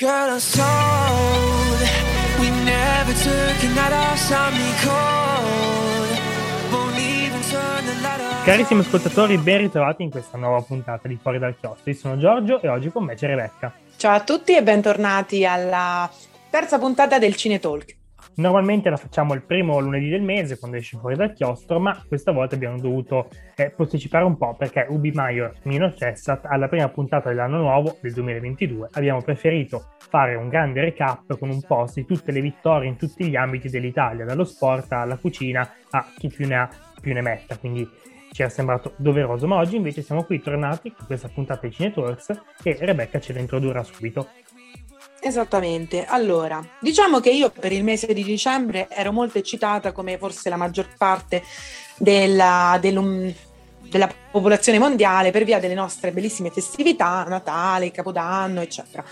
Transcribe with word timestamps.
Girl, 0.00 0.34
I 0.34 0.40
told 0.40 1.78
we 2.38 2.48
never 2.64 3.12
took 3.12 3.62
a 3.62 3.68
night 3.74 3.92
off, 3.92 4.16
something 4.16 4.74
cold. 4.80 6.08
Won't 6.72 6.98
even 6.98 7.42
turn 7.42 7.84
the 7.84 8.00
light 8.00 8.18
off. 8.18 8.44
Carissimi 8.46 8.80
ascoltatori, 8.80 9.36
ben 9.36 9.58
ritrovati 9.58 10.02
in 10.02 10.10
questa 10.10 10.38
nuova 10.38 10.62
puntata 10.62 11.06
di 11.06 11.18
Fuori 11.20 11.38
dal 11.38 11.54
Chiostro. 11.54 11.90
Io 11.90 11.98
sono 11.98 12.16
Giorgio 12.16 12.62
e 12.62 12.68
oggi 12.68 12.90
con 12.90 13.04
me 13.04 13.14
c'è 13.14 13.26
Rebecca. 13.26 13.74
Ciao 13.98 14.14
a 14.14 14.20
tutti 14.20 14.56
e 14.56 14.62
bentornati 14.62 15.44
alla 15.44 16.10
terza 16.48 16.78
puntata 16.78 17.18
del 17.18 17.36
Cine 17.36 17.60
Talk. 17.60 17.99
Normalmente 18.40 18.88
la 18.88 18.96
facciamo 18.96 19.34
il 19.34 19.42
primo 19.42 19.78
lunedì 19.80 20.08
del 20.08 20.22
mese 20.22 20.58
quando 20.58 20.78
esce 20.78 20.96
fuori 20.96 21.14
dal 21.14 21.34
chiostro, 21.34 21.78
ma 21.78 22.02
questa 22.08 22.32
volta 22.32 22.54
abbiamo 22.54 22.78
dovuto 22.78 23.28
eh, 23.54 23.68
posticipare 23.68 24.24
un 24.24 24.38
po' 24.38 24.54
perché 24.56 24.86
Ubi 24.88 25.10
Maior 25.10 25.52
Mino 25.64 25.92
Cessat 25.92 26.46
alla 26.46 26.66
prima 26.66 26.88
puntata 26.88 27.28
dell'anno 27.28 27.58
nuovo 27.58 27.98
del 28.00 28.14
2022 28.14 28.88
abbiamo 28.92 29.20
preferito 29.20 29.90
fare 29.98 30.36
un 30.36 30.48
grande 30.48 30.80
recap 30.80 31.38
con 31.38 31.50
un 31.50 31.60
post 31.60 31.96
di 31.96 32.06
tutte 32.06 32.32
le 32.32 32.40
vittorie 32.40 32.88
in 32.88 32.96
tutti 32.96 33.28
gli 33.28 33.36
ambiti 33.36 33.68
dell'Italia, 33.68 34.24
dallo 34.24 34.44
sport 34.44 34.90
alla 34.92 35.18
cucina 35.18 35.74
a 35.90 36.06
chi 36.16 36.28
più 36.28 36.46
ne 36.46 36.56
ha 36.56 36.70
più 36.98 37.12
ne 37.12 37.20
metta, 37.20 37.58
quindi 37.58 37.86
ci 38.32 38.42
è 38.42 38.48
sembrato 38.48 38.94
doveroso, 38.96 39.46
ma 39.46 39.56
oggi 39.56 39.76
invece 39.76 40.00
siamo 40.00 40.24
qui 40.24 40.40
tornati 40.40 40.90
con 40.92 41.04
questa 41.04 41.28
puntata 41.28 41.66
di 41.66 41.74
Cinetalks 41.74 42.40
e 42.62 42.76
Rebecca 42.80 43.20
ce 43.20 43.34
la 43.34 43.40
introdurrà 43.40 43.82
subito. 43.82 44.28
Esattamente, 45.22 46.06
allora, 46.06 46.66
diciamo 46.80 47.20
che 47.20 47.28
io 47.30 47.50
per 47.50 47.72
il 47.72 47.84
mese 47.84 48.14
di 48.14 48.24
dicembre 48.24 48.88
ero 48.88 49.12
molto 49.12 49.36
eccitata 49.36 49.92
come 49.92 50.16
forse 50.16 50.48
la 50.48 50.56
maggior 50.56 50.88
parte 50.96 51.42
della, 51.98 52.78
dell'um, 52.80 53.30
della 53.82 54.10
popolazione 54.30 54.78
mondiale 54.78 55.30
per 55.30 55.44
via 55.44 55.60
delle 55.60 55.74
nostre 55.74 56.10
bellissime 56.10 56.50
festività, 56.50 57.24
Natale, 57.28 57.90
Capodanno, 57.90 58.62
eccetera. 58.62 59.04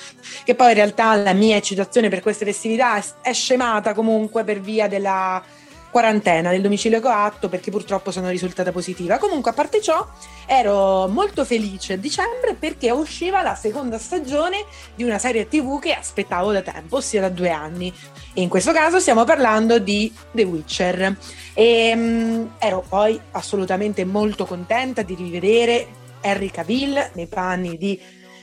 Che 0.45 0.55
poi 0.55 0.69
in 0.69 0.77
realtà 0.77 1.15
la 1.17 1.35
mia 1.35 1.57
eccitazione 1.57 2.09
per 2.09 2.23
queste 2.23 2.47
festività 2.47 2.97
è, 2.97 3.05
è 3.21 3.33
scemata 3.35 3.93
comunque 3.93 4.45
per 4.45 4.61
via 4.61 4.89
della 4.89 5.45
quarantena 5.91 6.51
del 6.51 6.61
domicilio 6.61 7.01
coatto 7.01 7.49
perché 7.49 7.71
purtroppo 7.71 8.11
sono 8.11 8.29
risultata 8.29 8.73
positiva. 8.73 9.19
Comunque, 9.19 9.51
a 9.51 9.55
parte 9.55 9.81
ciò, 9.81 10.07
ero 10.47 11.09
molto 11.09 11.45
felice 11.45 11.95
a 11.95 11.97
dicembre 11.97 12.55
perché 12.55 12.91
usciva 12.91 13.43
la 13.43 13.55
seconda 13.55 13.99
stagione 13.99 14.65
di 14.95 15.05
una 15.05 15.19
serie 15.19 15.49
TV 15.49 15.79
che 15.79 15.93
aspettavo 15.93 16.53
da 16.53 16.63
tempo, 16.63 16.97
ossia 16.97 17.21
da 17.21 17.29
due 17.29 17.51
anni. 17.51 17.93
E 18.35 18.43
in 18.43 18.49
questo 18.49 18.73
caso 18.73 19.01
stiamo 19.01 19.25
parlando 19.25 19.79
di 19.79 20.13
The 20.33 20.43
Witcher. 20.45 21.17
E 21.55 21.93
um, 21.95 22.53
ero 22.59 22.85
poi 22.89 23.19
assolutamente 23.33 24.05
molto 24.05 24.45
contenta 24.45 25.03
di 25.03 25.15
rivedere 25.15 25.87
Henry 26.21 26.51
Cavill 26.51 27.11
nei 27.15 27.27
panni 27.27 27.77
di 27.77 28.01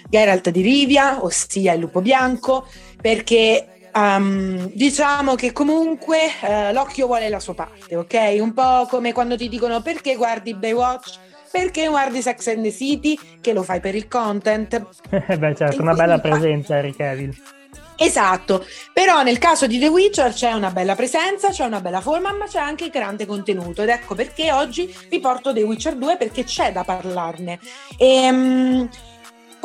Geralt 0.07 0.49
di 0.49 0.61
Rivia, 0.61 1.23
ossia 1.23 1.73
il 1.73 1.79
lupo 1.79 2.01
bianco, 2.01 2.67
perché 3.01 3.74
Um, 3.95 4.69
diciamo 4.73 5.35
che 5.35 5.53
comunque 5.53 6.17
uh, 6.41 6.73
l'occhio 6.73 7.05
vuole 7.05 7.29
la 7.29 7.39
sua 7.39 7.53
parte, 7.53 7.95
ok? 7.95 8.35
Un 8.41 8.53
po' 8.53 8.87
come 8.89 9.13
quando 9.13 9.37
ti 9.37 9.47
dicono 9.47 9.81
perché 9.81 10.17
guardi 10.17 10.53
Baywatch, 10.53 11.17
perché 11.49 11.87
guardi 11.87 12.21
Sex 12.21 12.47
and 12.47 12.63
the 12.63 12.71
City, 12.71 13.17
che 13.39 13.53
lo 13.53 13.63
fai 13.63 13.79
per 13.79 13.95
il 13.95 14.09
content. 14.09 14.85
Beh, 15.09 15.55
certo, 15.55 15.77
e 15.77 15.81
una 15.81 15.93
bella 15.93 16.19
presenza, 16.19 16.75
Harry 16.75 16.93
Cavill. 16.93 17.33
Esatto, 17.97 18.65
però 18.91 19.23
nel 19.23 19.37
caso 19.37 19.67
di 19.67 19.79
The 19.79 19.87
Witcher 19.87 20.33
c'è 20.33 20.51
una 20.51 20.71
bella 20.71 20.95
presenza, 20.95 21.49
c'è 21.49 21.63
una 21.63 21.79
bella 21.79 22.01
forma, 22.01 22.33
ma 22.33 22.45
c'è 22.45 22.59
anche 22.59 22.89
grande 22.89 23.25
contenuto 23.25 23.83
ed 23.83 23.89
ecco 23.89 24.15
perché 24.15 24.51
oggi 24.51 24.93
vi 25.09 25.19
porto 25.21 25.53
The 25.53 25.63
Witcher 25.63 25.95
2 25.95 26.17
perché 26.17 26.43
c'è 26.43 26.73
da 26.73 26.83
parlarne. 26.83 27.59
E, 27.97 28.29
um, 28.29 28.89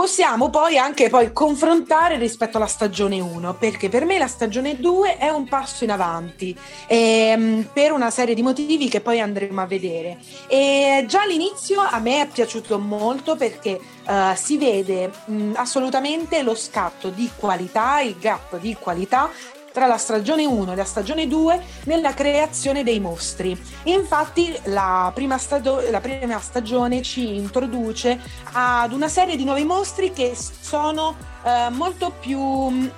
possiamo 0.00 0.48
poi 0.48 0.78
anche 0.78 1.10
poi 1.10 1.30
confrontare 1.30 2.16
rispetto 2.16 2.56
alla 2.56 2.66
stagione 2.66 3.20
1, 3.20 3.52
perché 3.56 3.90
per 3.90 4.06
me 4.06 4.16
la 4.16 4.28
stagione 4.28 4.80
2 4.80 5.18
è 5.18 5.28
un 5.28 5.46
passo 5.46 5.84
in 5.84 5.90
avanti 5.90 6.56
ehm, 6.86 7.68
per 7.70 7.92
una 7.92 8.08
serie 8.08 8.34
di 8.34 8.40
motivi 8.40 8.88
che 8.88 9.02
poi 9.02 9.20
andremo 9.20 9.60
a 9.60 9.66
vedere. 9.66 10.16
E 10.48 11.04
già 11.06 11.20
all'inizio 11.20 11.82
a 11.82 11.98
me 11.98 12.22
è 12.22 12.26
piaciuto 12.28 12.78
molto 12.78 13.36
perché 13.36 13.78
uh, 14.06 14.34
si 14.36 14.56
vede 14.56 15.10
mh, 15.26 15.52
assolutamente 15.56 16.40
lo 16.40 16.54
scatto 16.54 17.10
di 17.10 17.30
qualità, 17.36 18.00
il 18.00 18.16
gap 18.18 18.58
di 18.58 18.74
qualità 18.80 19.28
tra 19.72 19.86
la 19.86 19.96
stagione 19.96 20.44
1 20.44 20.72
e 20.72 20.76
la 20.76 20.84
stagione 20.84 21.26
2 21.26 21.60
nella 21.84 22.14
creazione 22.14 22.82
dei 22.82 23.00
mostri. 23.00 23.58
Infatti 23.84 24.58
la 24.64 25.10
prima, 25.14 25.38
stato- 25.38 25.82
la 25.90 26.00
prima 26.00 26.38
stagione 26.40 27.02
ci 27.02 27.36
introduce 27.36 28.20
ad 28.52 28.92
una 28.92 29.08
serie 29.08 29.36
di 29.36 29.44
nuovi 29.44 29.64
mostri 29.64 30.12
che 30.12 30.34
sono 30.36 31.16
eh, 31.44 31.68
molto 31.70 32.12
più 32.18 32.90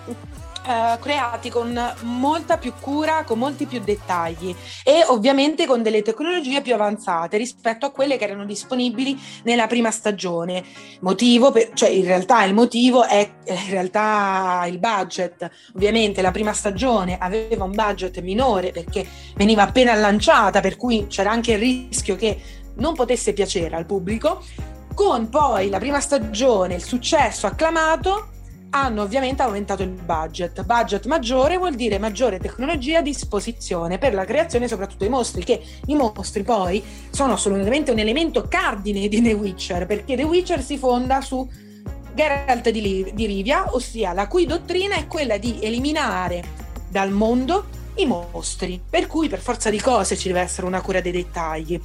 eh, 0.67 0.99
creati 1.01 1.51
con 1.51 1.79
molta 2.03 2.59
più 2.59 2.73
cura, 2.81 3.25
con 3.25 3.39
molti 3.39 3.67
più 3.67 3.81
dettagli 3.81 4.55
e 4.85 5.05
ovviamente 5.07 5.67
con 5.67 5.83
delle 5.83 6.03
tecnologie 6.03 6.63
più 6.63 6.75
avanzate 6.75 7.37
rispetto 7.37 7.87
a 7.87 7.91
quelle 7.91 8.17
che 8.17 8.25
erano 8.25 8.45
disponibili 8.45 9.19
nella 9.45 9.67
prima 9.67 9.91
stagione. 9.91 10.65
Motivo, 11.01 11.51
per, 11.51 11.71
cioè 11.75 11.89
in 11.89 12.05
realtà 12.05 12.45
il 12.45 12.55
motivo 12.55 13.05
è 13.05 13.29
in 13.47 13.71
realtà 13.71 14.65
il 14.69 14.79
budget. 14.79 15.51
Ovviamente 15.75 16.23
la 16.23 16.31
prima 16.31 16.53
stagione 16.53 17.19
aveva 17.19 17.65
un 17.65 17.73
budget 17.73 18.21
minore 18.21 18.71
perché 18.71 19.07
veniva 19.35 19.63
appena 19.63 19.95
lanciata, 19.95 20.61
per 20.61 20.77
cui 20.77 21.07
c'era 21.09 21.31
anche 21.31 21.53
il 21.53 21.59
rischio 21.59 22.17
che 22.17 22.41
non 22.77 22.95
potesse 22.95 23.33
piacere 23.33 23.77
al 23.77 23.87
pubblico. 23.87 24.43
Con 24.95 25.29
poi 25.31 25.71
la 25.71 25.79
prima 25.79 26.01
stagione, 26.01 26.75
il 26.75 26.83
successo 26.83 27.47
acclamato, 27.47 28.32
hanno 28.75 29.03
ovviamente 29.03 29.43
aumentato 29.43 29.83
il 29.83 29.91
budget. 29.91 30.65
Budget 30.65 31.07
maggiore 31.07 31.59
vuol 31.59 31.75
dire 31.75 31.99
maggiore 31.99 32.39
tecnologia 32.39 32.99
a 32.99 33.03
disposizione 33.03 33.99
per 33.99 34.15
la 34.15 34.25
creazione 34.25 34.67
soprattutto 34.69 35.01
dei 35.01 35.11
mostri, 35.11 35.45
che 35.45 35.63
i 35.87 35.95
mostri 35.95 36.43
poi 36.43 36.83
sono 37.11 37.35
assolutamente 37.35 37.91
un 37.91 37.99
elemento 37.99 38.47
cardine 38.49 39.09
di 39.09 39.21
The 39.21 39.33
Witcher, 39.35 39.87
perché 39.87 40.17
The 40.17 40.23
Witcher 40.23 40.63
si 40.63 40.79
fonda 40.79 41.21
su 41.21 41.47
Geralt 42.15 42.71
di, 42.71 43.11
di 43.13 43.27
Rivia, 43.27 43.75
ossia 43.75 44.13
la 44.13 44.27
cui 44.27 44.47
dottrina 44.47 44.97
è 44.97 45.07
quella 45.07 45.37
di 45.37 45.59
eliminare 45.61 46.43
dal 46.89 47.11
mondo 47.11 47.81
i 47.97 48.07
mostri, 48.07 48.81
per 48.89 49.07
cui 49.07 49.29
per 49.29 49.41
forza 49.41 49.71
di 49.71 49.81
cose 49.81 50.17
ci 50.17 50.29
deve 50.29 50.41
essere 50.41 50.67
una 50.67 50.81
cura 50.81 51.01
dei 51.01 51.13
dettagli. 51.13 51.81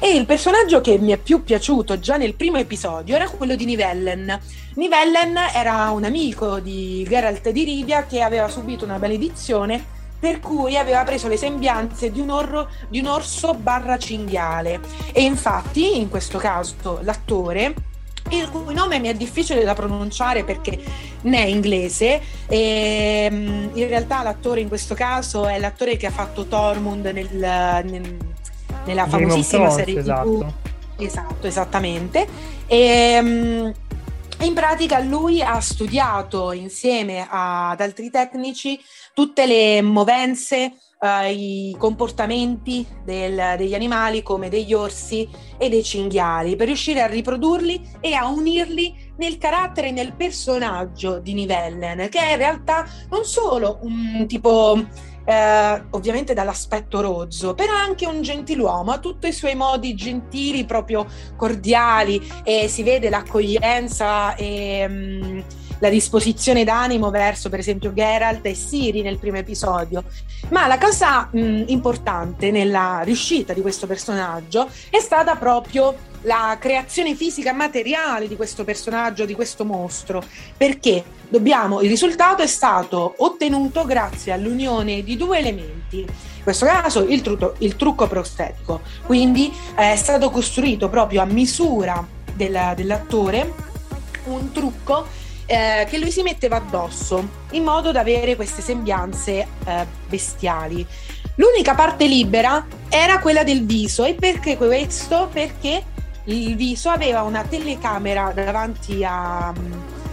E 0.00 0.14
il 0.14 0.26
personaggio 0.26 0.80
che 0.80 0.98
mi 0.98 1.12
è 1.12 1.16
più 1.16 1.42
piaciuto 1.44 1.98
già 1.98 2.16
nel 2.16 2.34
primo 2.34 2.58
episodio 2.58 3.14
era 3.14 3.28
quello 3.28 3.54
di 3.54 3.64
Nivellen. 3.64 4.40
Nivellen 4.74 5.36
era 5.54 5.90
un 5.90 6.04
amico 6.04 6.58
di 6.58 7.04
Geralt 7.08 7.50
di 7.50 7.64
Rivia 7.64 8.06
che 8.06 8.22
aveva 8.22 8.48
subito 8.48 8.84
una 8.84 8.98
maledizione 8.98 10.00
per 10.18 10.38
cui 10.38 10.76
aveva 10.76 11.02
preso 11.02 11.26
le 11.26 11.36
sembianze 11.36 12.12
di 12.12 12.20
un, 12.20 12.30
orro, 12.30 12.68
di 12.88 13.00
un 13.00 13.06
orso 13.06 13.54
barra 13.54 13.98
cinghiale 13.98 14.80
e 15.12 15.22
infatti 15.22 15.98
in 15.98 16.08
questo 16.08 16.38
caso 16.38 17.00
l'attore 17.02 17.74
il 18.36 18.50
cui 18.50 18.74
nome 18.74 18.98
mi 18.98 19.08
è 19.08 19.14
difficile 19.14 19.64
da 19.64 19.74
pronunciare 19.74 20.44
perché 20.44 20.78
ne 21.22 21.38
è 21.38 21.46
inglese 21.46 22.20
e 22.48 23.28
ehm, 23.30 23.70
in 23.74 23.88
realtà 23.88 24.22
l'attore 24.22 24.60
in 24.60 24.68
questo 24.68 24.94
caso 24.94 25.46
è 25.46 25.58
l'attore 25.58 25.96
che 25.96 26.06
ha 26.06 26.10
fatto 26.10 26.46
Tormund 26.46 27.06
nel, 27.06 27.28
nel, 27.30 28.16
nella 28.84 29.06
famosissima 29.06 29.64
Thrones, 29.64 29.84
serie 29.84 30.00
esatto. 30.00 30.70
Esatto, 30.98 31.46
esattamente. 31.46 32.26
E, 32.66 32.76
ehm, 32.78 33.72
in 34.40 34.54
pratica 34.54 34.98
lui 34.98 35.40
ha 35.40 35.60
studiato 35.60 36.52
insieme 36.52 37.26
ad 37.28 37.80
altri 37.80 38.10
tecnici 38.10 38.78
tutte 39.14 39.46
le 39.46 39.82
movenze 39.82 40.72
uh, 41.02 41.28
i 41.28 41.74
comportamenti 41.76 42.86
del, 43.04 43.56
degli 43.56 43.74
animali 43.74 44.22
come 44.22 44.48
degli 44.48 44.72
orsi 44.72 45.28
e 45.58 45.68
dei 45.68 45.82
cinghiali 45.82 46.56
per 46.56 46.66
riuscire 46.66 47.02
a 47.02 47.06
riprodurli 47.06 47.90
e 48.00 48.14
a 48.14 48.26
unirli 48.28 49.10
nel 49.16 49.38
carattere 49.38 49.88
e 49.88 49.92
nel 49.92 50.14
personaggio 50.14 51.18
di 51.18 51.34
Nivellen, 51.34 52.08
che 52.08 52.18
è 52.18 52.32
in 52.32 52.38
realtà 52.38 52.86
non 53.10 53.24
solo 53.24 53.78
un 53.82 54.24
tipo 54.26 54.78
eh, 55.24 55.82
ovviamente 55.90 56.34
dall'aspetto 56.34 57.00
rozzo, 57.00 57.54
però 57.54 57.74
anche 57.74 58.06
un 58.06 58.22
gentiluomo, 58.22 58.92
ha 58.92 58.98
tutti 58.98 59.28
i 59.28 59.32
suoi 59.32 59.54
modi 59.54 59.94
gentili, 59.94 60.64
proprio 60.64 61.06
cordiali, 61.36 62.20
e 62.42 62.68
si 62.68 62.82
vede 62.82 63.08
l'accoglienza 63.08 64.34
e 64.34 64.88
mh, 64.88 65.26
mm, 65.26 65.40
la 65.82 65.88
disposizione 65.88 66.62
d'animo 66.62 67.10
verso, 67.10 67.48
per 67.48 67.58
esempio, 67.58 67.92
Geralt 67.92 68.46
e 68.46 68.54
Siri 68.54 69.02
nel 69.02 69.18
primo 69.18 69.38
episodio. 69.38 70.04
Ma 70.50 70.68
la 70.68 70.78
cosa 70.78 71.28
mh, 71.28 71.64
importante 71.66 72.52
nella 72.52 73.00
riuscita 73.02 73.52
di 73.52 73.60
questo 73.60 73.88
personaggio 73.88 74.68
è 74.90 75.00
stata 75.00 75.34
proprio 75.34 76.10
la 76.22 76.56
creazione 76.60 77.16
fisica 77.16 77.52
materiale 77.52 78.28
di 78.28 78.36
questo 78.36 78.62
personaggio, 78.62 79.24
di 79.24 79.34
questo 79.34 79.64
mostro, 79.64 80.22
perché 80.56 81.02
dobbiamo, 81.28 81.80
il 81.80 81.88
risultato 81.88 82.44
è 82.44 82.46
stato 82.46 83.14
ottenuto 83.18 83.84
grazie 83.84 84.30
all'unione 84.30 85.02
di 85.02 85.16
due 85.16 85.38
elementi. 85.38 85.98
In 85.98 86.44
questo 86.44 86.64
caso 86.64 87.00
il, 87.00 87.22
trucco, 87.22 87.54
il 87.58 87.74
trucco 87.74 88.06
prostetico, 88.06 88.82
quindi 89.04 89.52
è 89.74 89.96
stato 89.96 90.30
costruito 90.30 90.88
proprio 90.88 91.22
a 91.22 91.24
misura 91.24 92.06
del, 92.34 92.72
dell'attore 92.76 93.52
un 94.26 94.52
trucco 94.52 95.22
eh, 95.52 95.86
che 95.86 95.98
lui 95.98 96.10
si 96.10 96.22
metteva 96.22 96.56
addosso 96.56 97.28
in 97.50 97.62
modo 97.62 97.92
da 97.92 98.00
avere 98.00 98.36
queste 98.36 98.62
sembianze 98.62 99.46
eh, 99.66 99.86
bestiali. 100.08 100.86
L'unica 101.34 101.74
parte 101.74 102.06
libera 102.06 102.66
era 102.88 103.18
quella 103.18 103.44
del 103.44 103.66
viso 103.66 104.04
e 104.04 104.14
perché 104.14 104.56
questo? 104.56 105.28
Perché 105.30 105.84
il 106.24 106.56
viso 106.56 106.88
aveva 106.88 107.20
una 107.22 107.42
telecamera 107.42 108.32
davanti 108.34 109.04
a 109.04 109.52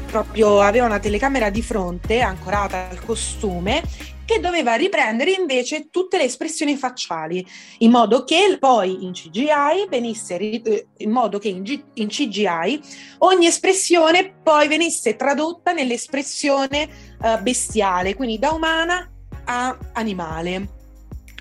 proprio 0.10 0.60
aveva 0.60 0.88
una 0.88 1.00
telecamera 1.00 1.50
di 1.52 1.62
fronte 1.62 2.20
ancorata 2.20 2.90
al 2.90 3.00
costume 3.06 3.84
che 4.30 4.40
doveva 4.40 4.76
riprendere 4.76 5.32
invece 5.32 5.90
tutte 5.90 6.18
le 6.18 6.26
espressioni 6.26 6.78
facciali 6.78 7.44
in 7.80 7.90
modo 7.90 8.24
che 8.24 8.58
poi 8.60 9.04
in 9.04 9.12
CGI 9.12 9.88
venisse 9.90 10.38
eh, 10.38 10.88
in 10.98 11.10
modo 11.10 11.40
che 11.40 11.48
in, 11.48 12.08
CGI 12.08 12.80
ogni 13.20 13.48
espressione 13.48 14.36
poi 14.44 14.68
venisse 14.68 15.16
tradotta 15.16 15.72
nell'espressione 15.72 16.88
uh, 17.22 17.42
bestiale 17.42 18.14
quindi 18.14 18.38
da 18.38 18.52
umana 18.52 19.12
a 19.46 19.76
animale 19.94 20.78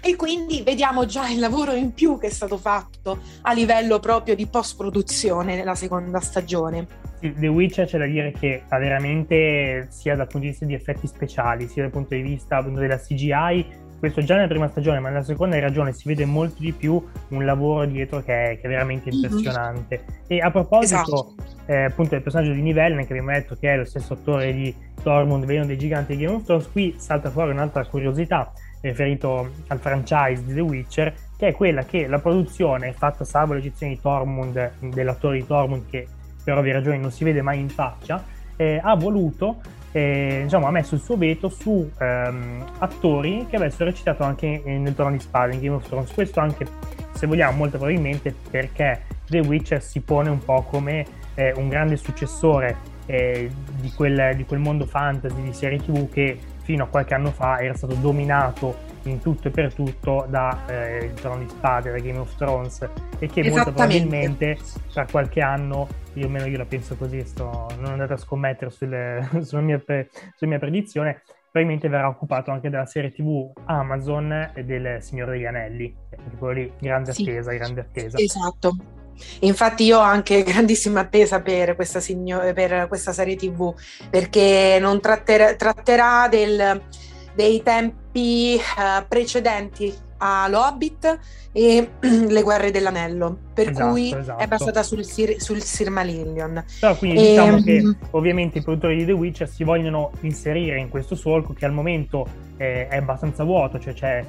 e 0.02 0.16
quindi 0.16 0.62
vediamo 0.62 1.06
già 1.06 1.28
il 1.28 1.38
lavoro 1.38 1.72
in 1.72 1.92
più 1.92 2.18
che 2.18 2.28
è 2.28 2.30
stato 2.30 2.56
fatto 2.56 3.18
a 3.42 3.52
livello 3.52 3.98
proprio 3.98 4.34
di 4.34 4.46
post 4.46 4.76
produzione 4.76 5.56
nella 5.56 5.74
seconda 5.74 6.20
stagione. 6.20 6.86
The 7.20 7.48
Witcher 7.48 7.86
c'è 7.86 7.98
da 7.98 8.06
dire 8.06 8.30
che 8.32 8.62
ha 8.68 8.78
veramente, 8.78 9.88
sia 9.90 10.14
dal 10.14 10.26
punto 10.26 10.46
di 10.46 10.50
vista 10.50 10.64
di 10.64 10.74
effetti 10.74 11.06
speciali, 11.08 11.66
sia 11.66 11.82
dal 11.82 11.90
punto 11.90 12.14
di 12.14 12.22
vista 12.22 12.58
appunto, 12.58 12.78
della 12.78 12.98
CGI, 12.98 13.86
questo 13.98 14.22
già 14.22 14.36
nella 14.36 14.46
prima 14.46 14.68
stagione, 14.68 15.00
ma 15.00 15.08
nella 15.08 15.24
seconda 15.24 15.56
hai 15.56 15.60
ragione, 15.60 15.92
si 15.92 16.06
vede 16.06 16.24
molto 16.24 16.56
di 16.60 16.72
più 16.72 17.04
un 17.30 17.44
lavoro 17.44 17.84
dietro 17.86 18.22
che 18.22 18.50
è, 18.50 18.60
che 18.60 18.66
è 18.66 18.68
veramente 18.68 19.10
mhm. 19.10 19.24
impressionante. 19.24 20.04
E 20.28 20.38
a 20.38 20.52
proposito 20.52 21.00
esatto. 21.00 21.34
eh, 21.66 21.84
appunto 21.84 22.10
del 22.10 22.22
personaggio 22.22 22.52
di 22.52 22.62
Nivellen, 22.62 23.04
che 23.04 23.12
abbiamo 23.12 23.32
detto 23.32 23.56
che 23.58 23.72
è 23.72 23.76
lo 23.76 23.84
stesso 23.84 24.12
attore 24.12 24.52
di 24.52 24.72
Tormund, 25.02 25.44
Veleno 25.44 25.66
dei 25.66 25.76
Giganti 25.76 26.16
di 26.16 26.24
Game 26.24 26.36
of 26.36 26.44
Thrones, 26.44 26.68
qui 26.70 26.94
salta 26.98 27.30
fuori 27.30 27.50
un'altra 27.50 27.84
curiosità 27.84 28.52
riferito 28.80 29.50
al 29.68 29.78
franchise 29.78 30.44
di 30.44 30.54
The 30.54 30.60
Witcher, 30.60 31.14
che 31.36 31.48
è 31.48 31.52
quella 31.52 31.84
che 31.84 32.06
la 32.06 32.18
produzione, 32.18 32.92
fatta 32.92 33.24
salvo 33.24 33.54
l'eccezione 33.54 33.94
di 33.94 34.00
Tormund, 34.00 34.72
dell'attore 34.80 35.38
di 35.38 35.46
Tormund 35.46 35.84
che 35.88 36.06
per 36.42 36.56
ovvie 36.56 36.72
ragioni 36.72 36.98
non 36.98 37.10
si 37.10 37.24
vede 37.24 37.42
mai 37.42 37.60
in 37.60 37.68
faccia, 37.68 38.24
eh, 38.56 38.80
ha 38.82 38.94
voluto, 38.96 39.56
eh, 39.92 40.40
diciamo, 40.44 40.66
ha 40.66 40.70
messo 40.70 40.94
il 40.94 41.00
suo 41.00 41.16
veto 41.16 41.48
su 41.48 41.90
ehm, 41.98 42.64
attori 42.78 43.46
che 43.48 43.56
avessero 43.56 43.90
recitato 43.90 44.24
anche 44.24 44.62
nel 44.64 44.94
Trono 44.94 45.12
di 45.12 45.20
Spade 45.20 45.54
in 45.54 45.60
Game 45.60 45.74
of 45.74 45.86
Thrones. 45.86 46.12
Questo 46.12 46.40
anche, 46.40 46.66
se 47.12 47.26
vogliamo, 47.26 47.56
molto 47.56 47.76
probabilmente 47.76 48.34
perché 48.50 49.02
The 49.28 49.40
Witcher 49.40 49.82
si 49.82 50.00
pone 50.00 50.30
un 50.30 50.42
po' 50.42 50.62
come 50.62 51.04
eh, 51.34 51.52
un 51.56 51.68
grande 51.68 51.96
successore 51.96 52.96
eh, 53.06 53.50
di 53.80 53.92
quel, 53.92 54.34
di, 54.36 54.44
quel, 54.44 54.58
mondo 54.58 54.86
fantasy 54.86 55.42
di 55.42 55.52
serie 55.52 55.78
tv 55.78 56.10
che 56.10 56.38
fino 56.68 56.84
a 56.84 56.86
qualche 56.88 57.14
anno 57.14 57.30
fa 57.30 57.60
era 57.60 57.72
stato 57.72 57.94
dominato 57.94 58.76
in 59.04 59.20
tutto 59.20 59.48
e 59.48 59.50
per 59.50 59.72
tutto 59.72 60.26
da 60.28 60.66
eh, 60.66 61.06
il 61.06 61.14
Trono 61.14 61.38
di 61.38 61.48
Spade, 61.48 61.90
da 61.90 61.98
Game 61.98 62.18
of 62.18 62.34
Thrones 62.34 62.86
e 63.18 63.26
che 63.26 63.48
molto 63.48 63.72
probabilmente 63.72 64.58
tra 64.92 65.06
qualche 65.10 65.40
anno, 65.40 65.88
io 66.12 66.26
almeno 66.26 66.44
io 66.44 66.58
la 66.58 66.66
penso 66.66 66.94
così, 66.98 67.24
sto, 67.24 67.68
non 67.78 67.92
andate 67.92 68.12
a 68.12 68.16
scommettere 68.18 68.70
sulle, 68.70 69.26
sulla, 69.40 69.62
mia, 69.62 69.82
sulla 69.82 70.50
mia 70.50 70.58
predizione, 70.58 71.22
probabilmente 71.50 71.88
verrà 71.88 72.06
occupato 72.06 72.50
anche 72.50 72.68
dalla 72.68 72.84
serie 72.84 73.12
tv 73.12 73.50
Amazon 73.64 74.50
e 74.52 74.62
del 74.62 75.02
Signore 75.02 75.32
degli 75.32 75.46
Anelli, 75.46 75.96
quello 76.36 76.52
lì, 76.52 76.72
grande 76.78 77.12
attesa, 77.12 77.50
sì. 77.50 77.56
grande 77.56 77.80
attesa. 77.80 78.18
Esatto. 78.18 78.97
Infatti 79.40 79.84
io 79.84 79.98
ho 79.98 80.02
anche 80.02 80.42
grandissima 80.44 81.00
attesa 81.00 81.40
per 81.40 81.74
questa, 81.74 82.00
signor- 82.00 82.52
per 82.52 82.86
questa 82.88 83.12
serie 83.12 83.36
tv 83.36 83.74
perché 84.10 84.78
non 84.80 85.00
tratterà, 85.00 85.54
tratterà 85.54 86.28
del, 86.28 86.80
dei 87.34 87.62
tempi 87.62 88.58
uh, 88.58 89.04
precedenti 89.06 90.06
a 90.18 90.48
L'Hobbit 90.48 91.18
e 91.52 91.90
Le 92.00 92.42
Guerre 92.42 92.70
dell'Anello, 92.70 93.38
per 93.54 93.70
esatto, 93.70 93.90
cui 93.90 94.12
esatto. 94.12 94.42
è 94.42 94.46
basata 94.46 94.82
sul, 94.82 95.04
Sir, 95.04 95.40
sul 95.40 95.62
Silmarillion. 95.62 96.64
Però 96.80 96.96
quindi 96.96 97.18
e, 97.18 97.28
diciamo 97.28 97.62
che 97.62 97.76
ehm, 97.76 97.96
ovviamente 98.10 98.58
i 98.58 98.62
produttori 98.62 98.96
di 98.96 99.04
The 99.04 99.12
Witcher 99.12 99.48
si 99.48 99.64
vogliono 99.64 100.10
inserire 100.20 100.78
in 100.78 100.88
questo 100.88 101.14
solco 101.14 101.52
che 101.52 101.64
al 101.64 101.72
momento 101.72 102.26
eh, 102.56 102.88
è 102.88 102.96
abbastanza 102.96 103.44
vuoto, 103.44 103.78
cioè 103.78 103.94
c'è 103.94 104.24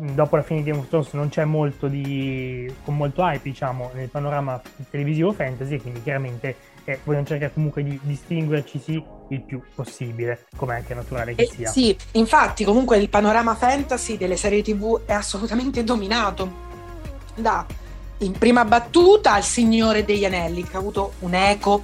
dopo 0.00 0.36
la 0.36 0.42
fine 0.42 0.62
di 0.62 0.70
Game 0.70 0.82
of 0.82 0.88
Thrones 0.88 1.12
non 1.12 1.28
c'è 1.28 1.44
molto 1.44 1.86
di 1.86 2.72
con 2.84 2.96
molto 2.96 3.22
hype 3.22 3.42
diciamo 3.42 3.90
nel 3.94 4.08
panorama 4.08 4.60
televisivo 4.88 5.32
fantasy 5.32 5.74
e 5.74 5.80
quindi 5.80 6.02
chiaramente 6.02 6.56
eh, 6.84 6.98
vogliono 7.04 7.26
cercare 7.26 7.52
comunque 7.52 7.82
di 7.82 7.98
distinguerci 8.02 8.78
sì, 8.78 9.02
il 9.28 9.42
più 9.42 9.60
possibile 9.74 10.46
come 10.56 10.74
anche 10.74 10.94
naturale 10.94 11.34
che 11.34 11.42
eh, 11.42 11.46
sia. 11.46 11.68
sì 11.68 11.96
infatti 12.12 12.64
comunque 12.64 12.96
il 12.96 13.08
panorama 13.08 13.54
fantasy 13.54 14.16
delle 14.16 14.36
serie 14.36 14.62
tv 14.62 15.04
è 15.04 15.12
assolutamente 15.12 15.84
dominato 15.84 16.68
da 17.34 17.66
in 18.18 18.32
prima 18.32 18.64
battuta 18.64 19.36
il 19.36 19.44
Signore 19.44 20.04
degli 20.04 20.24
Anelli 20.24 20.62
che 20.62 20.76
ha 20.76 20.78
avuto 20.78 21.12
un 21.20 21.34
eco 21.34 21.82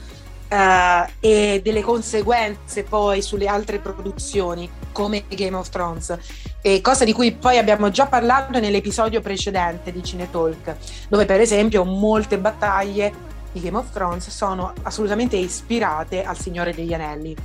uh, 0.50 1.10
e 1.20 1.60
delle 1.62 1.82
conseguenze 1.82 2.82
poi 2.82 3.22
sulle 3.22 3.46
altre 3.46 3.78
produzioni 3.78 4.70
come 4.92 5.24
Game 5.28 5.56
of 5.56 5.68
Thrones, 5.68 6.16
e 6.62 6.80
cosa 6.80 7.04
di 7.04 7.12
cui 7.12 7.32
poi 7.32 7.58
abbiamo 7.58 7.90
già 7.90 8.06
parlato 8.06 8.58
nell'episodio 8.58 9.20
precedente 9.20 9.92
di 9.92 10.02
Cinetalk, 10.02 10.76
dove 11.08 11.24
per 11.24 11.40
esempio 11.40 11.84
molte 11.84 12.38
battaglie 12.38 13.12
di 13.52 13.60
Game 13.60 13.76
of 13.76 13.90
Thrones 13.90 14.28
sono 14.30 14.72
assolutamente 14.82 15.36
ispirate 15.36 16.22
al 16.22 16.38
Signore 16.38 16.74
degli 16.74 16.92
Anelli. 16.92 17.36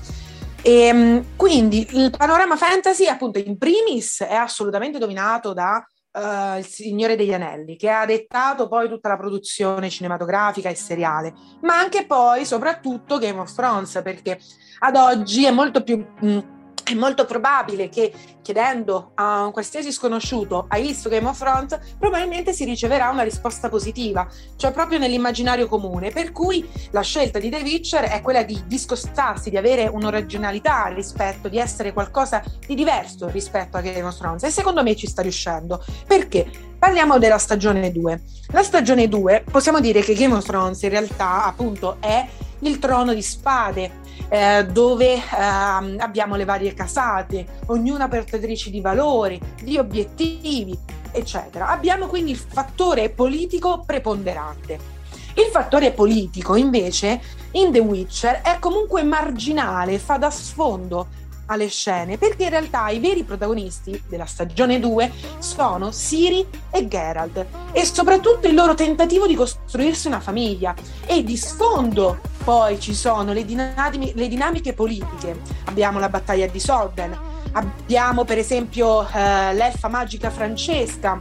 E, 0.62 0.72
ehm, 0.72 1.26
quindi 1.36 1.88
il 1.92 2.12
panorama 2.16 2.56
fantasy, 2.56 3.08
appunto, 3.08 3.40
in 3.40 3.58
primis 3.58 4.22
è 4.22 4.36
assolutamente 4.36 5.00
dominato 5.00 5.54
da 5.54 5.86
uh, 6.14 6.58
Il 6.58 6.66
Signore 6.66 7.16
degli 7.16 7.34
Anelli, 7.34 7.76
che 7.76 7.90
ha 7.90 8.06
dettato 8.06 8.68
poi 8.68 8.88
tutta 8.88 9.10
la 9.10 9.18
produzione 9.18 9.90
cinematografica 9.90 10.70
e 10.70 10.76
seriale, 10.76 11.34
ma 11.62 11.78
anche 11.78 12.06
poi, 12.06 12.46
soprattutto, 12.46 13.18
Game 13.18 13.40
of 13.40 13.54
Thrones, 13.54 14.00
perché 14.04 14.40
ad 14.80 14.96
oggi 14.96 15.46
è 15.46 15.52
molto 15.52 15.84
più... 15.84 15.98
Mh, 15.98 16.60
è 16.84 16.94
molto 16.94 17.26
probabile 17.26 17.90
che 17.90 18.12
chiedendo 18.42 19.12
a 19.16 19.44
un 19.44 19.52
qualsiasi 19.52 19.92
sconosciuto 19.92 20.66
hai 20.70 20.82
visto 20.82 21.10
Game 21.10 21.28
of 21.28 21.38
Thrones 21.38 21.78
probabilmente 22.00 22.54
si 22.54 22.66
riceverà 22.66 23.10
una 23.10 23.22
risposta 23.24 23.70
positiva 23.70 24.28
cioè 24.56 24.72
proprio 24.72 25.00
nell'immaginario 25.00 25.68
comune. 25.68 26.12
Per 26.12 26.32
cui 26.32 26.68
la 26.92 27.02
scelta 27.02 27.40
di 27.40 27.50
The 27.50 27.62
Witcher 27.62 28.04
è 28.06 28.22
quella 28.22 28.44
di 28.44 28.62
discostarsi 28.66 29.50
di 29.50 29.58
avere 29.58 29.88
un'originalità 29.88 30.86
rispetto 30.88 31.48
di 31.48 31.58
essere 31.58 31.94
qualcosa 31.94 32.44
di 32.66 32.76
diverso 32.76 33.28
rispetto 33.30 33.78
a 33.78 33.82
Game 33.82 34.04
of 34.04 34.18
Thrones. 34.18 34.44
E 34.44 34.50
secondo 34.50 34.84
me 34.84 34.96
ci 34.96 35.08
sta 35.08 35.22
riuscendo. 35.22 35.84
Perché 36.06 36.71
parliamo 36.82 37.20
della 37.20 37.38
stagione 37.38 37.92
2 37.92 38.22
la 38.48 38.64
stagione 38.64 39.08
2 39.08 39.44
possiamo 39.52 39.80
dire 39.80 40.02
che 40.02 40.16
Game 40.16 40.34
of 40.34 40.44
Thrones 40.44 40.82
in 40.82 40.90
realtà 40.90 41.46
appunto 41.46 41.98
è 42.00 42.28
il 42.62 42.80
trono 42.80 43.14
di 43.14 43.22
spade 43.22 44.00
eh, 44.30 44.66
dove 44.66 45.14
eh, 45.14 45.22
abbiamo 45.30 46.36
le 46.36 46.46
varie 46.46 46.74
casate, 46.74 47.46
ognuna 47.68 48.08
portatrice 48.08 48.70
di 48.70 48.80
valori, 48.80 49.40
di 49.62 49.78
obiettivi, 49.78 50.78
eccetera. 51.12 51.68
Abbiamo 51.68 52.08
quindi 52.08 52.32
il 52.32 52.38
fattore 52.38 53.10
politico 53.10 53.84
preponderante. 53.86 55.00
Il 55.36 55.50
fattore 55.52 55.92
politico 55.92 56.56
invece 56.56 57.20
in 57.52 57.72
The 57.74 57.80
Witcher 57.80 58.42
è 58.42 58.58
comunque 58.60 59.04
marginale, 59.04 60.00
fa 60.00 60.18
da 60.18 60.30
sfondo 60.30 61.08
alle 61.48 61.68
scene, 61.68 62.18
perché 62.18 62.44
in 62.44 62.50
realtà 62.50 62.90
i 62.90 63.00
veri 63.00 63.24
protagonisti 63.24 64.02
della 64.08 64.26
stagione 64.26 64.80
2 64.80 65.12
sono 65.40 65.92
Siri 65.92 66.46
e 66.70 66.88
Geralt 66.88 67.46
e 67.72 67.86
soprattutto 67.86 68.48
il 68.48 68.54
loro 68.54 68.74
tentativo 68.74 69.28
di 69.28 69.36
costruirsi 69.36 70.08
una 70.08 70.20
famiglia 70.20 70.74
e 71.06 71.24
di 71.24 71.38
sfondo 71.38 72.20
poi 72.44 72.80
ci 72.80 72.94
sono 72.96 73.34
le, 73.34 73.46
dinamiche, 73.46 74.14
le 74.16 74.28
dinamiche 74.28 74.74
politiche. 74.74 75.40
Abbiamo 75.66 76.00
la 76.00 76.10
battaglia 76.10 76.48
di 76.48 76.60
Sodden, 76.60 77.18
abbiamo 77.52 78.24
per 78.24 78.38
esempio 78.38 79.08
eh, 79.08 79.54
l'elfa 79.54 79.88
magica 79.88 80.30
Francesca, 80.30 81.20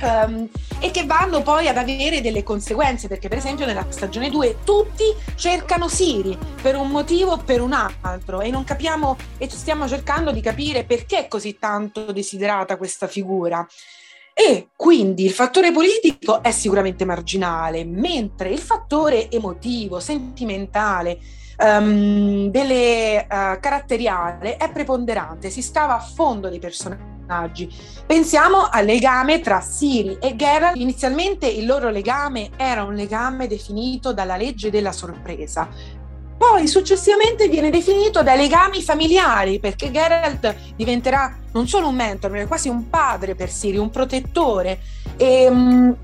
Um, 0.00 0.48
e 0.78 0.92
che 0.92 1.04
vanno 1.06 1.42
poi 1.42 1.66
ad 1.66 1.76
avere 1.76 2.20
delle 2.20 2.44
conseguenze 2.44 3.08
perché 3.08 3.26
per 3.28 3.38
esempio 3.38 3.66
nella 3.66 3.84
stagione 3.88 4.30
2 4.30 4.58
tutti 4.62 5.02
cercano 5.34 5.88
Siri 5.88 6.38
per 6.62 6.76
un 6.76 6.88
motivo 6.88 7.32
o 7.32 7.36
per 7.38 7.60
un 7.60 7.72
altro 7.72 8.40
e 8.40 8.50
non 8.50 8.62
capiamo 8.62 9.16
e 9.38 9.50
stiamo 9.50 9.88
cercando 9.88 10.30
di 10.30 10.40
capire 10.40 10.84
perché 10.84 11.18
è 11.18 11.28
così 11.28 11.58
tanto 11.58 12.12
desiderata 12.12 12.76
questa 12.76 13.08
figura. 13.08 13.66
E 14.32 14.68
quindi 14.76 15.24
il 15.24 15.32
fattore 15.32 15.72
politico 15.72 16.44
è 16.44 16.52
sicuramente 16.52 17.04
marginale 17.04 17.84
mentre 17.84 18.50
il 18.50 18.60
fattore 18.60 19.28
emotivo, 19.28 19.98
sentimentale 19.98 21.18
um, 21.58 22.50
delle 22.50 23.26
uh, 23.28 23.60
caratteriale 23.60 24.56
è 24.56 24.70
preponderante, 24.70 25.50
si 25.50 25.62
scava 25.62 25.96
a 25.96 26.00
fondo 26.00 26.48
dei 26.48 26.58
personaggi. 26.58 27.68
Pensiamo 28.06 28.68
al 28.70 28.86
legame 28.86 29.40
tra 29.40 29.60
Siri 29.60 30.16
e 30.20 30.34
Geralt. 30.34 30.76
Inizialmente 30.76 31.46
il 31.46 31.66
loro 31.66 31.90
legame 31.90 32.50
era 32.56 32.84
un 32.84 32.94
legame 32.94 33.46
definito 33.46 34.12
dalla 34.12 34.36
legge 34.36 34.70
della 34.70 34.92
sorpresa. 34.92 35.68
Poi 36.38 36.68
successivamente 36.68 37.48
viene 37.48 37.68
definito 37.68 38.22
dai 38.22 38.38
legami 38.38 38.80
familiari 38.80 39.58
perché 39.58 39.90
Geralt 39.90 40.54
diventerà 40.76 41.36
non 41.52 41.66
solo 41.66 41.88
un 41.88 41.96
mentor, 41.96 42.30
ma 42.30 42.46
quasi 42.46 42.68
un 42.68 42.88
padre 42.88 43.34
per 43.34 43.50
Siri, 43.50 43.76
un 43.76 43.90
protettore. 43.90 44.78
E, 45.16 45.48
um, 45.48 45.96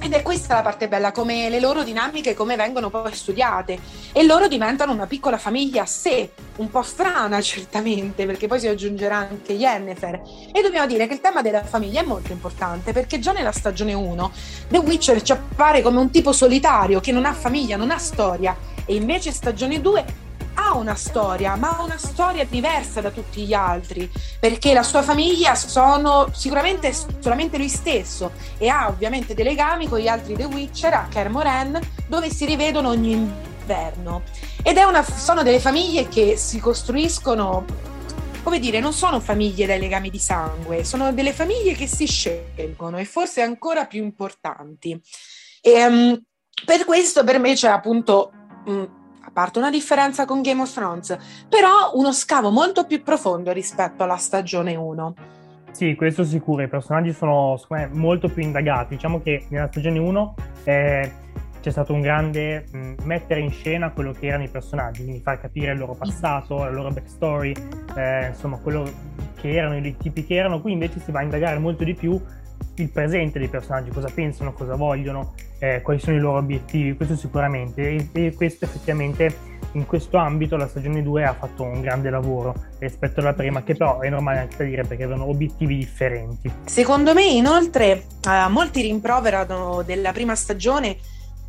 ed 0.00 0.12
è 0.12 0.22
questa 0.22 0.54
la 0.54 0.62
parte 0.62 0.88
bella, 0.88 1.12
come 1.12 1.48
le 1.48 1.60
loro 1.60 1.82
dinamiche, 1.82 2.34
come 2.34 2.56
vengono 2.56 2.90
poi 2.90 3.12
studiate. 3.14 3.78
E 4.12 4.24
loro 4.24 4.48
diventano 4.48 4.92
una 4.92 5.06
piccola 5.06 5.38
famiglia 5.38 5.82
a 5.82 5.86
sé, 5.86 6.30
un 6.56 6.70
po' 6.70 6.82
strana 6.82 7.40
certamente, 7.40 8.24
perché 8.26 8.46
poi 8.46 8.60
si 8.60 8.68
aggiungerà 8.68 9.16
anche 9.16 9.52
Yennefer. 9.52 10.20
E 10.52 10.62
dobbiamo 10.62 10.86
dire 10.86 11.06
che 11.06 11.14
il 11.14 11.20
tema 11.20 11.42
della 11.42 11.64
famiglia 11.64 12.00
è 12.00 12.04
molto 12.04 12.32
importante, 12.32 12.92
perché 12.92 13.18
già 13.18 13.32
nella 13.32 13.52
stagione 13.52 13.92
1 13.92 14.32
The 14.68 14.78
Witcher 14.78 15.22
ci 15.22 15.32
appare 15.32 15.82
come 15.82 15.98
un 15.98 16.10
tipo 16.10 16.32
solitario, 16.32 17.00
che 17.00 17.12
non 17.12 17.24
ha 17.24 17.32
famiglia, 17.32 17.76
non 17.76 17.90
ha 17.90 17.98
storia. 17.98 18.56
E 18.84 18.94
invece 18.94 19.32
stagione 19.32 19.80
2 19.80 20.26
ha 20.58 20.74
una 20.74 20.94
storia, 20.96 21.54
ma 21.54 21.78
ha 21.78 21.82
una 21.82 21.96
storia 21.96 22.44
diversa 22.44 23.00
da 23.00 23.10
tutti 23.10 23.44
gli 23.44 23.54
altri, 23.54 24.10
perché 24.40 24.74
la 24.74 24.82
sua 24.82 25.02
famiglia 25.02 25.54
sono 25.54 26.28
sicuramente 26.32 26.92
solamente 27.20 27.56
lui 27.56 27.68
stesso 27.68 28.32
e 28.58 28.68
ha 28.68 28.88
ovviamente 28.88 29.34
dei 29.34 29.44
legami 29.44 29.88
con 29.88 30.00
gli 30.00 30.08
altri 30.08 30.34
The 30.34 30.44
Witcher 30.44 30.92
a 30.92 31.06
Kermoren 31.08 31.78
dove 32.08 32.28
si 32.30 32.44
rivedono 32.44 32.88
ogni 32.88 33.12
inverno. 33.12 34.22
Ed 34.62 34.76
una, 34.78 35.02
sono 35.04 35.42
delle 35.42 35.60
famiglie 35.60 36.08
che 36.08 36.36
si 36.36 36.58
costruiscono 36.58 37.64
come 38.42 38.58
dire, 38.60 38.80
non 38.80 38.94
sono 38.94 39.20
famiglie 39.20 39.66
dai 39.66 39.78
legami 39.78 40.08
di 40.08 40.18
sangue, 40.18 40.82
sono 40.82 41.12
delle 41.12 41.32
famiglie 41.32 41.74
che 41.74 41.86
si 41.86 42.06
scelgono 42.06 42.96
e 42.96 43.04
forse 43.04 43.42
ancora 43.42 43.84
più 43.84 44.02
importanti. 44.02 44.98
E, 45.60 45.84
um, 45.84 46.22
per 46.64 46.86
questo 46.86 47.24
per 47.24 47.38
me 47.38 47.54
c'è 47.54 47.68
appunto 47.68 48.32
a 49.38 49.42
parte 49.42 49.58
una 49.60 49.70
differenza 49.70 50.24
con 50.24 50.42
Game 50.42 50.60
of 50.62 50.72
Thrones, 50.72 51.16
però 51.48 51.92
uno 51.94 52.12
scavo 52.12 52.50
molto 52.50 52.84
più 52.86 53.02
profondo 53.04 53.52
rispetto 53.52 54.02
alla 54.02 54.16
stagione 54.16 54.74
1. 54.74 55.14
Sì, 55.70 55.94
questo 55.94 56.24
sicuro, 56.24 56.62
i 56.62 56.68
personaggi 56.68 57.12
sono 57.12 57.56
me, 57.68 57.88
molto 57.92 58.28
più 58.28 58.42
indagati. 58.42 58.96
Diciamo 58.96 59.22
che 59.22 59.46
nella 59.50 59.68
stagione 59.68 60.00
1 60.00 60.34
eh, 60.64 61.12
c'è 61.60 61.70
stato 61.70 61.92
un 61.92 62.00
grande 62.00 62.64
mh, 62.68 62.94
mettere 63.04 63.38
in 63.38 63.52
scena 63.52 63.92
quello 63.92 64.10
che 64.10 64.26
erano 64.26 64.42
i 64.42 64.48
personaggi, 64.48 65.02
quindi 65.02 65.20
far 65.20 65.40
capire 65.40 65.70
il 65.70 65.78
loro 65.78 65.94
passato, 65.94 66.64
la 66.64 66.70
loro 66.70 66.90
backstory, 66.90 67.54
eh, 67.96 68.26
insomma 68.28 68.58
quello 68.58 68.90
che 69.40 69.54
erano, 69.54 69.76
i 69.76 69.96
tipi 69.96 70.26
che 70.26 70.34
erano. 70.34 70.60
Qui 70.60 70.72
invece 70.72 70.98
si 70.98 71.12
va 71.12 71.20
a 71.20 71.22
indagare 71.22 71.58
molto 71.58 71.84
di 71.84 71.94
più 71.94 72.20
il 72.82 72.90
presente 72.90 73.38
dei 73.38 73.48
personaggi, 73.48 73.90
cosa 73.90 74.08
pensano, 74.12 74.52
cosa 74.52 74.74
vogliono, 74.74 75.34
eh, 75.58 75.80
quali 75.82 75.98
sono 75.98 76.16
i 76.16 76.20
loro 76.20 76.38
obiettivi, 76.38 76.96
questo 76.96 77.16
sicuramente 77.16 77.88
e, 77.88 78.08
e, 78.12 78.34
questo 78.34 78.64
effettivamente 78.64 79.56
in 79.72 79.86
questo 79.86 80.16
ambito 80.16 80.56
la 80.56 80.66
stagione 80.66 81.02
2 81.02 81.24
ha 81.24 81.34
fatto 81.34 81.62
un 81.62 81.80
grande 81.80 82.08
lavoro 82.08 82.54
rispetto 82.78 83.20
alla 83.20 83.34
prima 83.34 83.62
che 83.62 83.74
però 83.74 84.00
è 84.00 84.08
normale 84.08 84.38
anche 84.38 84.56
da 84.56 84.64
dire 84.64 84.82
perché 84.84 85.04
avevano 85.04 85.28
obiettivi 85.28 85.76
differenti. 85.76 86.50
Secondo 86.64 87.12
me 87.12 87.24
inoltre 87.24 88.04
eh, 88.26 88.48
molti 88.48 88.82
rimproverano 88.82 89.82
della 89.82 90.12
prima 90.12 90.34
stagione 90.34 90.96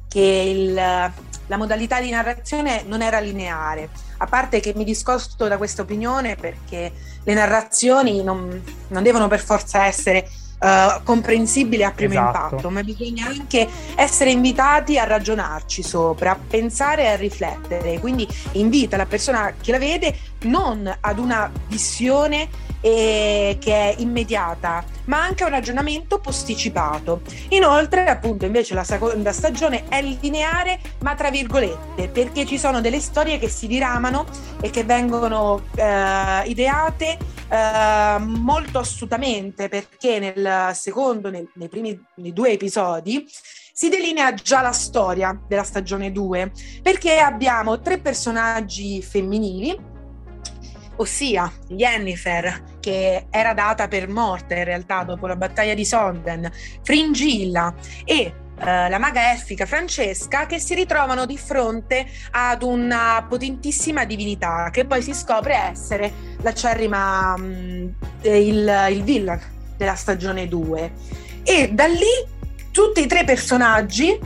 che 0.07 0.19
il, 0.19 0.73
la 0.73 1.57
modalità 1.57 2.01
di 2.01 2.09
narrazione 2.09 2.83
non 2.87 3.01
era 3.01 3.19
lineare, 3.19 3.89
a 4.17 4.25
parte 4.25 4.59
che 4.59 4.73
mi 4.75 4.83
discosto 4.83 5.47
da 5.47 5.57
questa 5.57 5.83
opinione 5.83 6.35
perché 6.35 6.91
le 7.23 7.33
narrazioni 7.33 8.23
non, 8.23 8.61
non 8.87 9.03
devono 9.03 9.27
per 9.27 9.39
forza 9.39 9.85
essere 9.85 10.27
uh, 10.59 11.03
comprensibile 11.03 11.85
a 11.85 11.91
primo 11.91 12.13
esatto. 12.13 12.55
impatto, 12.55 12.69
ma 12.69 12.83
bisogna 12.83 13.27
anche 13.27 13.67
essere 13.95 14.31
invitati 14.31 14.97
a 14.97 15.05
ragionarci 15.05 15.81
sopra, 15.83 16.31
a 16.31 16.39
pensare 16.47 17.03
e 17.03 17.07
a 17.07 17.15
riflettere. 17.15 17.99
Quindi 17.99 18.27
invita 18.53 18.97
la 18.97 19.05
persona 19.05 19.53
che 19.59 19.71
la 19.71 19.79
vede 19.79 20.15
non 20.43 20.91
ad 20.99 21.19
una 21.19 21.51
visione 21.67 22.67
eh, 22.81 23.57
che 23.59 23.73
è 23.73 23.95
immediata, 23.97 24.83
ma 25.05 25.21
anche 25.21 25.43
a 25.43 25.47
un 25.47 25.51
ragionamento 25.51 26.19
posticipato. 26.19 27.21
Inoltre, 27.49 28.07
appunto, 28.07 28.45
invece 28.45 28.73
la 28.73 28.83
seconda 28.83 29.33
stagione 29.33 29.87
è 29.89 30.01
lineare, 30.01 30.79
ma 31.01 31.15
tra 31.15 31.29
virgolette, 31.29 32.07
perché 32.07 32.45
ci 32.45 32.57
sono 32.57 32.81
delle 32.81 32.99
storie 32.99 33.37
che 33.37 33.49
si 33.49 33.67
diramano 33.67 34.25
e 34.61 34.69
che 34.69 34.83
vengono 34.83 35.61
eh, 35.75 36.43
ideate 36.45 37.17
eh, 37.49 38.17
molto 38.19 38.79
astutamente, 38.79 39.69
perché 39.69 40.19
nel 40.19 40.71
secondo, 40.73 41.29
nel, 41.29 41.49
nei 41.55 41.69
primi 41.69 41.99
nei 42.15 42.33
due 42.33 42.51
episodi, 42.51 43.25
si 43.73 43.89
delinea 43.89 44.33
già 44.33 44.61
la 44.61 44.73
storia 44.73 45.39
della 45.47 45.63
stagione 45.63 46.11
2, 46.11 46.51
perché 46.81 47.19
abbiamo 47.19 47.79
tre 47.79 47.99
personaggi 47.99 49.01
femminili 49.01 49.97
ossia 50.99 51.51
Jennifer, 51.67 52.77
che 52.79 53.27
era 53.29 53.53
data 53.53 53.87
per 53.87 54.07
morta 54.09 54.55
in 54.55 54.65
realtà 54.65 55.03
dopo 55.03 55.27
la 55.27 55.35
battaglia 55.35 55.73
di 55.73 55.85
Sonden, 55.85 56.51
Fringilla 56.83 57.73
e 58.03 58.33
Uh, 58.59 58.89
la 58.89 58.97
maga 58.99 59.31
elfica 59.31 59.65
Francesca 59.65 60.45
che 60.45 60.59
si 60.59 60.75
ritrovano 60.75 61.25
di 61.25 61.37
fronte 61.37 62.05
ad 62.31 62.61
una 62.61 63.25
potentissima 63.27 64.03
divinità 64.03 64.69
che 64.69 64.83
poi 64.83 65.01
si 65.01 65.13
scopre 65.13 65.55
essere 65.55 66.11
l'acerrima 66.41 67.35
um, 67.37 67.93
il, 68.23 68.87
il 68.91 69.03
villain 69.03 69.39
della 69.77 69.95
stagione 69.95 70.49
2 70.49 70.91
e 71.43 71.69
da 71.71 71.85
lì 71.85 72.37
tutti 72.71 73.01
i 73.01 73.07
tre 73.07 73.23
personaggi 73.23 74.19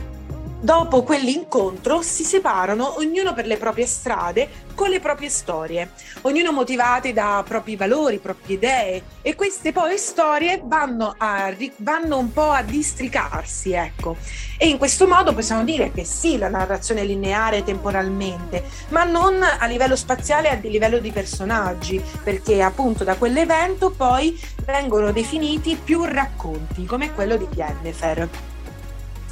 dopo 0.64 1.02
quell'incontro 1.02 2.00
si 2.00 2.24
separano 2.24 2.96
ognuno 2.96 3.34
per 3.34 3.44
le 3.44 3.58
proprie 3.58 3.84
strade 3.84 4.48
con 4.74 4.88
le 4.88 4.98
proprie 4.98 5.28
storie, 5.28 5.90
ognuno 6.22 6.52
motivati 6.52 7.12
da 7.12 7.44
propri 7.46 7.76
valori, 7.76 8.18
proprie 8.18 8.56
idee 8.56 9.02
e 9.20 9.34
queste 9.34 9.72
poi 9.72 9.98
storie 9.98 10.62
vanno, 10.64 11.14
a, 11.18 11.52
vanno 11.76 12.16
un 12.16 12.32
po' 12.32 12.48
a 12.48 12.62
districarsi, 12.62 13.72
ecco. 13.72 14.16
E 14.56 14.66
in 14.66 14.78
questo 14.78 15.06
modo 15.06 15.34
possiamo 15.34 15.64
dire 15.64 15.92
che 15.92 16.04
sì, 16.04 16.38
la 16.38 16.48
narrazione 16.48 17.02
è 17.02 17.04
lineare 17.04 17.62
temporalmente, 17.62 18.64
ma 18.88 19.04
non 19.04 19.42
a 19.42 19.66
livello 19.66 19.96
spaziale, 19.96 20.48
a 20.48 20.54
livello 20.54 20.98
di 20.98 21.10
personaggi, 21.10 22.02
perché 22.22 22.62
appunto 22.62 23.04
da 23.04 23.16
quell'evento 23.16 23.90
poi 23.90 24.40
vengono 24.64 25.12
definiti 25.12 25.76
più 25.76 26.04
racconti, 26.04 26.86
come 26.86 27.12
quello 27.12 27.36
di 27.36 27.46
Yennefer. 27.54 28.53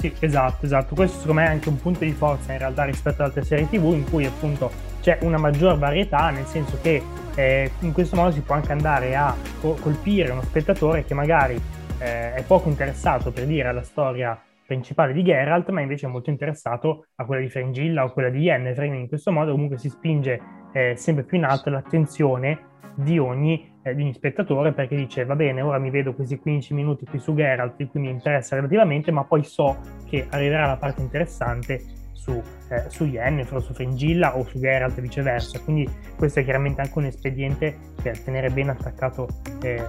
Sì, 0.02 0.12
esatto, 0.18 0.66
esatto. 0.66 0.96
Questo 0.96 1.20
secondo 1.20 1.40
me 1.40 1.46
è 1.46 1.50
anche 1.50 1.68
un 1.68 1.80
punto 1.80 2.00
di 2.00 2.10
forza 2.10 2.50
in 2.50 2.58
realtà 2.58 2.82
rispetto 2.82 3.22
ad 3.22 3.28
altre 3.28 3.44
serie 3.44 3.68
TV 3.68 3.92
in 3.92 4.02
cui 4.10 4.26
appunto 4.26 4.68
c'è 5.00 5.18
una 5.22 5.38
maggior 5.38 5.78
varietà, 5.78 6.30
nel 6.30 6.44
senso 6.46 6.76
che 6.82 7.00
eh, 7.36 7.70
in 7.82 7.92
questo 7.92 8.16
modo 8.16 8.32
si 8.32 8.40
può 8.40 8.56
anche 8.56 8.72
andare 8.72 9.14
a 9.14 9.32
co- 9.60 9.76
colpire 9.80 10.32
uno 10.32 10.42
spettatore 10.42 11.04
che 11.04 11.14
magari 11.14 11.54
eh, 12.00 12.34
è 12.34 12.42
poco 12.44 12.68
interessato 12.68 13.30
per 13.30 13.46
dire 13.46 13.68
alla 13.68 13.84
storia 13.84 14.36
principale 14.66 15.12
di 15.12 15.22
Geralt, 15.22 15.68
ma 15.68 15.80
invece 15.82 16.06
è 16.06 16.08
molto 16.08 16.30
interessato 16.30 17.06
a 17.14 17.24
quella 17.24 17.40
di 17.40 17.48
Frangilla 17.48 18.02
o 18.02 18.12
quella 18.12 18.28
di 18.28 18.40
Yennefer. 18.40 18.82
In 18.86 19.06
questo 19.06 19.30
modo 19.30 19.52
comunque 19.52 19.78
si 19.78 19.88
spinge 19.88 20.40
eh, 20.72 20.94
sempre 20.96 21.22
più 21.22 21.36
in 21.36 21.44
alto 21.44 21.70
l'attenzione 21.70 22.70
di 22.94 23.18
ogni 23.18 23.72
eh, 23.82 23.94
di 23.94 24.02
ogni 24.02 24.14
spettatore 24.14 24.72
perché 24.72 24.94
dice 24.94 25.24
va 25.24 25.34
bene, 25.34 25.60
ora 25.60 25.78
mi 25.78 25.90
vedo 25.90 26.14
questi 26.14 26.38
15 26.38 26.74
minuti 26.74 27.04
qui 27.04 27.18
su 27.18 27.34
Geralt, 27.34 27.74
di 27.76 27.88
cui 27.88 28.00
mi 28.00 28.10
interessa 28.10 28.54
relativamente, 28.54 29.10
ma 29.10 29.24
poi 29.24 29.42
so 29.44 29.76
che 30.08 30.26
arriverà 30.30 30.66
la 30.66 30.76
parte 30.76 31.02
interessante 31.02 31.82
su, 32.12 32.40
eh, 32.68 32.84
su 32.88 33.04
Yennefer, 33.04 33.60
su 33.60 33.72
Fringilla 33.72 34.36
o 34.36 34.44
su 34.44 34.60
Geralt 34.60 34.96
e 34.98 35.00
viceversa. 35.00 35.58
Quindi 35.58 35.88
questo 36.16 36.40
è 36.40 36.44
chiaramente 36.44 36.80
anche 36.80 36.98
un 36.98 37.06
espediente 37.06 37.76
per 38.00 38.20
tenere 38.20 38.50
ben 38.50 38.68
attaccato 38.68 39.28
eh, 39.62 39.82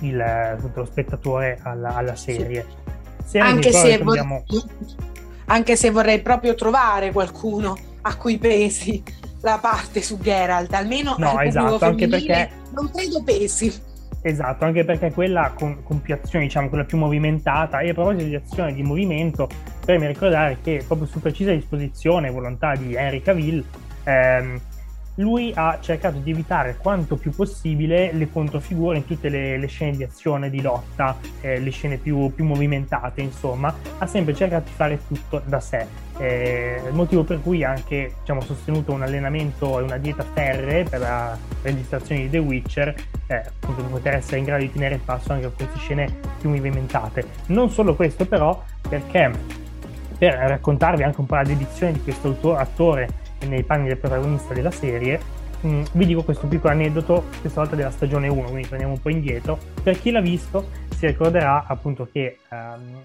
il, 0.00 0.58
lo 0.74 0.84
spettatore 0.84 1.58
alla, 1.62 1.94
alla 1.94 2.16
serie. 2.16 2.66
Sì. 3.24 3.38
Anche, 3.38 3.72
se 3.72 3.94
abbiamo... 3.94 4.44
anche 5.46 5.76
se 5.76 5.90
vorrei 5.90 6.20
proprio 6.20 6.54
trovare 6.54 7.12
qualcuno 7.12 7.74
a 8.02 8.16
cui 8.16 8.36
pesi 8.38 9.02
la 9.42 9.58
parte 9.58 10.02
su 10.02 10.18
Geralt, 10.18 10.72
almeno 10.74 11.14
no, 11.18 11.40
esatto, 11.40 11.84
anche 11.84 12.08
perché 12.08 12.50
non 12.72 12.90
credo 12.90 13.22
pesi. 13.22 13.88
Esatto, 14.22 14.66
anche 14.66 14.84
perché 14.84 15.12
quella 15.12 15.52
con, 15.54 15.82
con, 15.82 16.02
più 16.02 16.12
azioni, 16.12 16.44
diciamo 16.44 16.68
quella 16.68 16.84
più 16.84 16.98
movimentata, 16.98 17.80
e 17.80 17.90
a 17.90 17.94
proposito 17.94 18.24
di 18.24 18.34
azione 18.34 18.74
di 18.74 18.82
movimento, 18.82 19.48
preme 19.82 20.08
ricordare 20.08 20.58
che 20.62 20.84
proprio 20.86 21.06
su 21.06 21.20
precisa 21.20 21.52
disposizione 21.52 22.28
e 22.28 22.30
volontà 22.30 22.74
di 22.74 22.94
Henry 22.94 23.22
Cavill, 23.22 23.64
ehm, 24.04 24.60
lui 25.16 25.52
ha 25.54 25.78
cercato 25.80 26.18
di 26.18 26.30
evitare 26.30 26.76
quanto 26.76 27.16
più 27.16 27.30
possibile 27.30 28.12
le 28.12 28.30
controfigure 28.30 28.96
in 28.96 29.06
tutte 29.06 29.28
le, 29.28 29.58
le 29.58 29.66
scene 29.66 29.96
di 29.96 30.02
azione, 30.02 30.50
di 30.50 30.60
lotta, 30.60 31.16
eh, 31.40 31.58
le 31.58 31.70
scene 31.70 31.96
più, 31.96 32.32
più, 32.34 32.44
movimentate, 32.44 33.20
insomma, 33.20 33.74
ha 33.98 34.06
sempre 34.06 34.34
cercato 34.34 34.64
di 34.68 34.74
fare 34.74 34.98
tutto 35.06 35.42
da 35.44 35.60
sé. 35.60 36.08
Eh, 36.18 36.82
motivo 36.90 37.24
per 37.24 37.40
cui 37.42 37.64
ha 37.64 37.70
anche 37.70 38.14
diciamo, 38.20 38.42
sostenuto 38.42 38.92
un 38.92 39.02
allenamento 39.02 39.78
e 39.78 39.82
una 39.82 39.96
dieta 39.96 40.22
ferre 40.22 40.84
per 40.84 41.00
la 41.00 41.36
registrazione 41.62 42.22
di 42.22 42.30
The 42.30 42.38
Witcher, 42.38 42.94
eh, 43.26 43.34
appunto 43.34 43.82
per 43.82 43.90
poter 43.90 44.14
essere 44.14 44.38
in 44.38 44.44
grado 44.44 44.62
di 44.62 44.72
tenere 44.72 44.96
il 44.96 45.00
passo 45.02 45.32
anche 45.32 45.46
con 45.46 45.56
queste 45.56 45.78
scene 45.78 46.14
più 46.38 46.50
movimentate. 46.50 47.24
Non 47.46 47.70
solo 47.70 47.94
questo 47.94 48.26
però, 48.26 48.62
perché 48.88 49.30
per 50.18 50.34
raccontarvi 50.34 51.02
anche 51.02 51.20
un 51.20 51.26
po' 51.26 51.36
la 51.36 51.44
dedizione 51.44 51.92
di 51.92 52.02
questo 52.02 52.54
attore 52.54 53.19
nei 53.46 53.62
panni 53.62 53.88
del 53.88 53.98
protagonista 53.98 54.54
della 54.54 54.70
serie, 54.70 55.20
mm, 55.66 55.82
vi 55.92 56.06
dico 56.06 56.22
questo 56.22 56.46
piccolo 56.46 56.72
aneddoto, 56.72 57.24
questa 57.40 57.60
volta 57.60 57.76
della 57.76 57.90
stagione 57.90 58.28
1, 58.28 58.42
quindi 58.48 58.68
torniamo 58.68 58.92
un 58.94 59.00
po' 59.00 59.10
indietro. 59.10 59.58
Per 59.82 59.98
chi 59.98 60.10
l'ha 60.10 60.20
visto 60.20 60.68
si 60.94 61.06
ricorderà 61.06 61.64
appunto 61.66 62.08
che 62.10 62.38
um, 62.50 63.02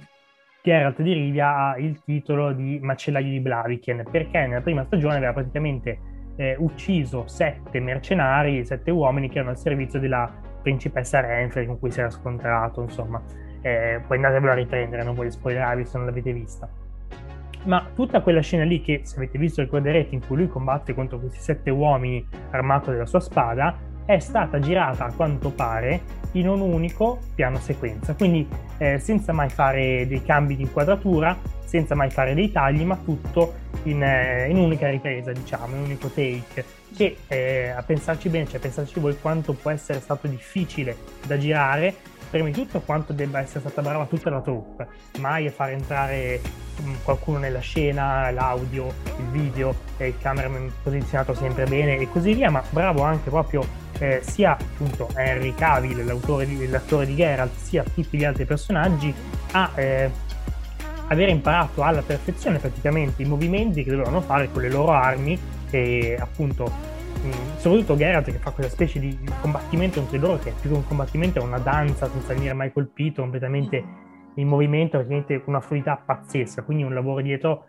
Geralt 0.61 1.01
di 1.01 1.13
Rivia 1.13 1.55
ha 1.55 1.77
il 1.77 2.01
titolo 2.03 2.51
di 2.51 2.79
macellaio 2.81 3.29
di 3.29 3.39
Blaviken, 3.39 4.03
perché 4.09 4.47
nella 4.47 4.61
prima 4.61 4.83
stagione 4.83 5.17
aveva 5.17 5.33
praticamente 5.33 5.99
eh, 6.37 6.55
ucciso 6.57 7.27
sette 7.27 7.79
mercenari, 7.79 8.65
sette 8.65 8.91
uomini 8.91 9.29
che 9.29 9.35
erano 9.35 9.51
al 9.51 9.59
servizio 9.59 9.99
della 9.99 10.31
principessa 10.61 11.19
Renfrey 11.19 11.67
con 11.67 11.77
cui 11.77 11.91
si 11.91 11.99
era 11.99 12.09
scontrato, 12.09 12.81
insomma. 12.81 13.21
Eh, 13.61 14.01
poi 14.05 14.17
andatevelo 14.17 14.51
a 14.51 14.55
riprendere, 14.55 15.03
non 15.03 15.15
voglio 15.15 15.29
spoilerarvi 15.29 15.85
se 15.85 15.97
non 15.97 16.07
l'avete 16.07 16.33
vista. 16.33 16.67
Ma 17.65 17.87
tutta 17.93 18.21
quella 18.21 18.41
scena 18.41 18.63
lì 18.63 18.81
che, 18.81 19.01
se 19.03 19.17
avete 19.17 19.37
visto, 19.37 19.61
ricorderete, 19.61 20.13
in 20.13 20.25
cui 20.25 20.37
lui 20.37 20.47
combatte 20.47 20.93
contro 20.93 21.19
questi 21.19 21.39
sette 21.39 21.69
uomini 21.69 22.25
armato 22.51 22.91
della 22.91 23.05
sua 23.05 23.19
spada, 23.19 23.77
è 24.05 24.19
stata 24.19 24.59
girata 24.59 25.05
a 25.05 25.13
quanto 25.13 25.49
pare 25.49 26.01
in 26.33 26.47
un 26.47 26.61
unico 26.61 27.19
piano 27.33 27.57
sequenza, 27.57 28.13
quindi 28.13 28.47
eh, 28.77 28.99
senza 28.99 29.33
mai 29.33 29.49
fare 29.49 30.05
dei 30.07 30.21
cambi 30.21 30.55
di 30.55 30.61
inquadratura, 30.61 31.35
senza 31.63 31.95
mai 31.95 32.11
fare 32.11 32.35
dei 32.35 32.51
tagli, 32.51 32.83
ma 32.83 32.97
tutto 32.97 33.55
in, 33.83 34.03
eh, 34.03 34.47
in 34.47 34.57
un'unica 34.57 34.89
ripresa, 34.89 35.31
diciamo, 35.31 35.73
in 35.73 35.79
un 35.79 35.83
unico 35.85 36.09
take. 36.09 36.83
Che 36.95 37.17
eh, 37.27 37.69
a 37.69 37.81
pensarci 37.81 38.29
bene, 38.29 38.45
cioè 38.45 38.57
a 38.57 38.59
pensarci 38.59 38.99
voi 38.99 39.17
quanto 39.19 39.53
può 39.53 39.71
essere 39.71 39.99
stato 39.99 40.27
difficile 40.27 40.95
da 41.25 41.37
girare, 41.37 41.93
prima 42.35 42.49
di 42.49 42.53
tutto 42.53 42.81
quanto 42.81 43.13
debba 43.13 43.39
essere 43.39 43.61
stata 43.61 43.81
brava 43.81 44.05
tutta 44.07 44.29
la 44.29 44.41
troupe, 44.41 44.87
mai 45.19 45.47
a 45.47 45.51
far 45.51 45.69
entrare 45.69 46.41
mm, 46.81 46.95
qualcuno 47.05 47.37
nella 47.37 47.59
scena, 47.59 48.29
l'audio, 48.29 48.93
il 49.19 49.25
video, 49.31 49.73
il 49.99 50.15
cameraman 50.19 50.69
posizionato 50.83 51.33
sempre 51.33 51.63
bene 51.63 51.97
e 51.97 52.09
così 52.09 52.33
via, 52.33 52.51
ma 52.51 52.61
bravo 52.71 53.03
anche 53.03 53.29
proprio 53.29 53.65
eh, 53.99 54.19
sia 54.21 54.51
appunto 54.51 55.07
Henry 55.15 55.55
Cavill, 55.55 56.05
l'autore 56.05 56.45
di, 56.45 56.67
l'attore 56.67 57.05
di 57.05 57.15
Geralt, 57.15 57.55
sia 57.55 57.83
tutti 57.83 58.17
gli 58.17 58.25
altri 58.25 58.43
personaggi 58.43 59.13
a 59.51 59.71
eh, 59.75 60.11
aver 61.07 61.29
imparato 61.29 61.83
alla 61.83 62.01
perfezione 62.01 62.59
praticamente 62.59 63.21
i 63.21 63.25
movimenti 63.25 63.81
che 63.81 63.91
dovevano 63.91 64.19
fare 64.19 64.51
con 64.51 64.61
le 64.61 64.69
loro 64.69 64.91
armi 64.91 65.39
e 65.69 66.17
appunto 66.19 66.94
soprattutto 67.57 67.95
Geralt 67.95 68.31
che 68.31 68.37
fa 68.37 68.51
quella 68.51 68.69
specie 68.69 68.99
di 68.99 69.17
combattimento 69.41 69.99
entre 69.99 70.17
loro 70.17 70.39
che 70.39 70.49
è 70.49 70.53
più 70.59 70.69
che 70.69 70.75
un 70.75 70.87
combattimento 70.87 71.39
è 71.39 71.41
una 71.41 71.59
danza 71.59 72.09
senza 72.09 72.33
venire 72.33 72.53
mai 72.53 72.71
colpito 72.71 73.21
completamente 73.21 73.83
in 74.35 74.47
movimento, 74.47 74.97
praticamente 74.97 75.41
una 75.45 75.61
fluidità 75.61 76.01
pazzesca, 76.03 76.63
quindi 76.63 76.83
un 76.83 76.93
lavoro 76.93 77.21
dietro 77.21 77.65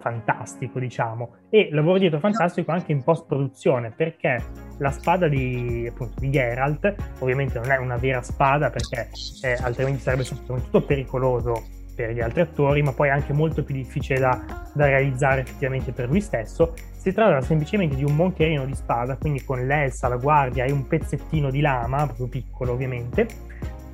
fantastico, 0.00 0.78
diciamo, 0.78 1.36
e 1.50 1.68
lavoro 1.70 1.98
dietro 1.98 2.18
fantastico 2.18 2.72
anche 2.72 2.92
in 2.92 3.02
post-produzione, 3.02 3.92
perché 3.94 4.42
la 4.78 4.90
spada 4.90 5.28
di, 5.28 5.86
appunto, 5.88 6.14
di 6.18 6.30
Geralt 6.30 6.94
ovviamente 7.20 7.58
non 7.58 7.70
è 7.70 7.76
una 7.76 7.96
vera 7.96 8.22
spada, 8.22 8.70
perché 8.70 9.10
eh, 9.42 9.58
altrimenti 9.62 10.00
sarebbe 10.00 10.24
soprattutto 10.24 10.82
pericoloso 10.82 11.76
per 11.98 12.12
gli 12.12 12.20
altri 12.20 12.42
attori, 12.42 12.80
ma 12.80 12.92
poi 12.92 13.10
anche 13.10 13.32
molto 13.32 13.64
più 13.64 13.74
difficile 13.74 14.20
da, 14.20 14.70
da 14.72 14.86
realizzare 14.86 15.40
effettivamente 15.40 15.90
per 15.90 16.08
lui 16.08 16.20
stesso. 16.20 16.74
Si 16.96 17.12
tratta 17.12 17.40
semplicemente 17.40 17.96
di 17.96 18.04
un 18.04 18.14
moncherino 18.14 18.64
di 18.64 18.74
spada, 18.76 19.16
quindi 19.16 19.44
con 19.44 19.66
l'elsa, 19.66 20.06
la 20.06 20.16
guardia 20.16 20.64
e 20.64 20.70
un 20.70 20.86
pezzettino 20.86 21.50
di 21.50 21.60
lama, 21.60 22.06
proprio 22.06 22.28
piccolo 22.28 22.70
ovviamente, 22.70 23.26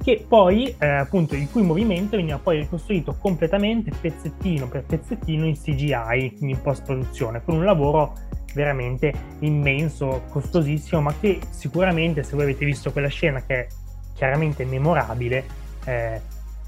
che 0.02 0.22
poi, 0.28 0.74
eh, 0.78 0.86
appunto, 0.86 1.34
il 1.34 1.48
cui 1.50 1.62
movimento 1.62 2.16
veniva 2.16 2.36
poi 2.36 2.58
ricostruito 2.58 3.16
completamente, 3.18 3.90
pezzettino 3.98 4.68
per 4.68 4.84
pezzettino, 4.84 5.46
in 5.46 5.54
CGI, 5.54 6.34
quindi 6.36 6.50
in 6.50 6.60
post-produzione, 6.60 7.42
con 7.42 7.54
un 7.54 7.64
lavoro 7.64 8.12
veramente 8.52 9.14
immenso, 9.38 10.24
costosissimo, 10.28 11.00
ma 11.00 11.14
che 11.18 11.40
sicuramente, 11.48 12.22
se 12.22 12.34
voi 12.34 12.44
avete 12.44 12.66
visto 12.66 12.92
quella 12.92 13.08
scena 13.08 13.42
che 13.46 13.60
è 13.60 13.66
chiaramente 14.12 14.66
memorabile, 14.66 15.44
eh, 15.86 16.20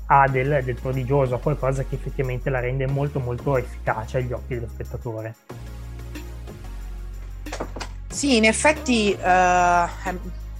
ha 0.06 0.28
del, 0.28 0.62
del 0.64 0.76
prodigioso, 0.80 1.38
qualcosa 1.38 1.84
che 1.84 1.96
effettivamente 1.96 2.50
la 2.50 2.60
rende 2.60 2.86
molto 2.86 3.20
molto 3.20 3.56
efficace 3.56 4.18
agli 4.18 4.32
occhi 4.32 4.54
dello 4.54 4.68
spettatore. 4.68 5.34
Sì, 8.08 8.36
in 8.36 8.44
effetti 8.44 9.14
uh, 9.18 9.22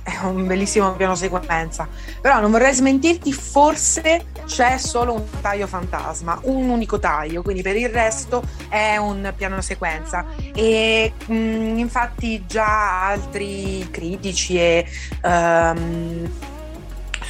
è 0.07 0.25
un 0.25 0.47
bellissimo 0.47 0.93
piano 0.93 1.17
sequenza. 1.17 1.89
Però 2.21 2.39
non 2.41 2.51
vorrei 2.53 2.73
smentirti, 2.73 3.33
forse 3.33 4.27
c'è 4.47 4.79
solo 4.79 5.15
un 5.15 5.25
taglio 5.41 5.67
fantasma, 5.67 6.39
un 6.43 6.69
unico 6.69 7.01
taglio, 7.01 7.43
quindi 7.43 7.63
per 7.63 7.77
il 7.77 7.89
resto 7.89 8.43
è 8.69 8.97
un 8.99 9.33
piano 9.37 9.61
sequenza. 9.61 10.25
E 10.55 11.13
mh, 11.27 11.35
mm, 11.35 11.79
infatti 11.79 12.45
già 12.47 13.09
altri 13.09 13.89
critici 13.91 14.59
e 14.59 14.87
um, 15.25 16.31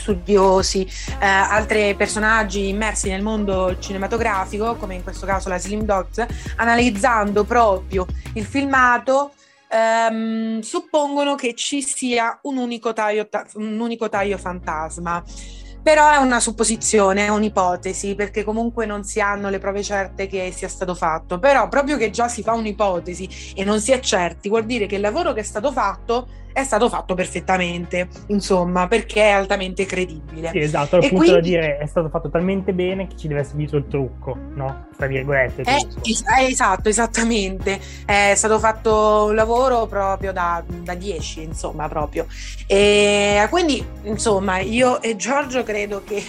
studiosi, 0.07 0.87
eh, 1.19 1.27
altri 1.27 1.97
personaggi 1.97 2.69
immersi 2.69 3.09
nel 3.09 3.23
mondo 3.23 3.77
cinematografico, 3.81 4.77
come 4.77 4.95
in 4.95 5.03
questo 5.03 5.27
caso 5.27 5.49
la 5.49 5.59
Slim 5.59 5.83
Dogs, 5.83 6.25
analizzando 6.57 7.43
proprio 7.43 8.07
il 8.35 8.45
filmato 8.45 9.33
ehm, 9.69 10.61
suppongono 10.61 11.35
che 11.35 11.55
ci 11.55 11.83
sia 11.83 12.39
un 12.43 12.57
unico 12.57 12.93
taglio, 12.93 13.29
un 13.55 13.81
unico 13.81 14.09
taglio 14.09 14.39
fantasma. 14.39 15.25
Però 15.83 16.11
è 16.11 16.17
una 16.17 16.41
supposizione, 16.41 17.27
è 17.27 17.29
un'ipotesi, 17.29 18.17
perché 18.17 18.43
comunque 18.43 18.87
non 18.87 19.05
si 19.05 19.21
hanno 19.21 19.51
le 19.51 19.61
prove 19.61 19.85
certe 19.85 20.27
che 20.27 20.53
sia 20.53 20.69
stato 20.69 20.97
fatto. 20.97 21.39
Però 21.39 21.69
proprio 21.69 21.97
che 21.97 22.11
già 22.11 22.27
si 22.27 22.43
fa 22.43 22.55
un'ipotesi 22.55 23.55
e 23.55 23.63
non 23.63 23.81
si 23.81 23.93
è 23.93 24.01
certi, 24.01 24.49
vuol 24.49 24.65
dire 24.65 24.87
che 24.87 24.97
il 24.97 25.01
lavoro 25.01 25.33
che 25.33 25.41
è 25.41 25.45
stato 25.45 25.71
fatto 25.71 26.27
è 26.57 26.65
stato 26.65 26.89
fatto 26.89 27.13
perfettamente, 27.13 28.09
insomma, 28.29 28.89
perché 28.89 29.21
è 29.21 29.29
altamente 29.29 29.85
credibile. 29.85 30.49
Sì, 30.53 30.61
esatto, 30.61 30.97
appunto 30.97 31.17
quindi... 31.17 31.35
da 31.35 31.41
dire 31.41 31.77
è 31.77 31.85
stato 31.85 32.09
fatto 32.09 32.31
talmente 32.31 32.73
bene 32.73 33.07
che 33.09 33.15
ci 33.15 33.29
deve 33.29 33.41
essere 33.41 33.59
dietro 33.59 33.77
il 33.77 33.87
trucco, 33.89 34.35
no? 34.55 34.87
Tra 34.97 35.07
virgolette. 35.07 35.61
Eh, 35.61 35.87
es- 36.03 36.25
esatto, 36.49 36.89
esattamente. 36.89 37.79
È 38.07 38.33
stato 38.35 38.59
fatto 38.59 39.27
un 39.29 39.35
lavoro 39.35 39.85
proprio 39.85 40.33
da, 40.33 40.65
da 40.67 40.95
10, 40.95 41.43
insomma, 41.43 41.91
proprio. 41.91 42.27
E 42.67 43.47
quindi, 43.51 43.87
insomma, 44.05 44.59
io 44.59 45.03
e 45.03 45.15
Giorgio 45.15 45.63
credo 45.63 46.05
che 46.05 46.25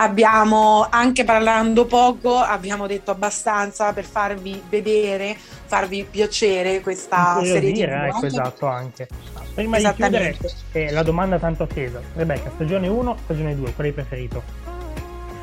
abbiamo, 0.00 0.86
anche 0.88 1.24
parlando 1.24 1.84
poco, 1.86 2.36
abbiamo 2.38 2.86
detto 2.86 3.10
abbastanza 3.10 3.92
per 3.92 4.04
farvi 4.04 4.60
vedere, 4.68 5.36
farvi 5.36 6.06
piacere 6.10 6.80
questa 6.80 7.38
serie 7.42 7.72
di 7.72 7.82
ecco, 7.82 8.26
esatto, 8.26 8.66
anche. 8.66 9.08
Prima 9.54 9.78
di 9.78 9.92
chiudere, 9.94 10.36
eh, 10.72 10.90
la 10.90 11.02
domanda 11.02 11.38
tanto 11.38 11.64
attesa. 11.64 12.00
Rebecca, 12.14 12.50
stagione 12.54 12.88
1, 12.88 13.16
stagione 13.24 13.54
2, 13.54 13.72
qual 13.74 13.86
hai 13.86 13.92
preferito? 13.92 14.42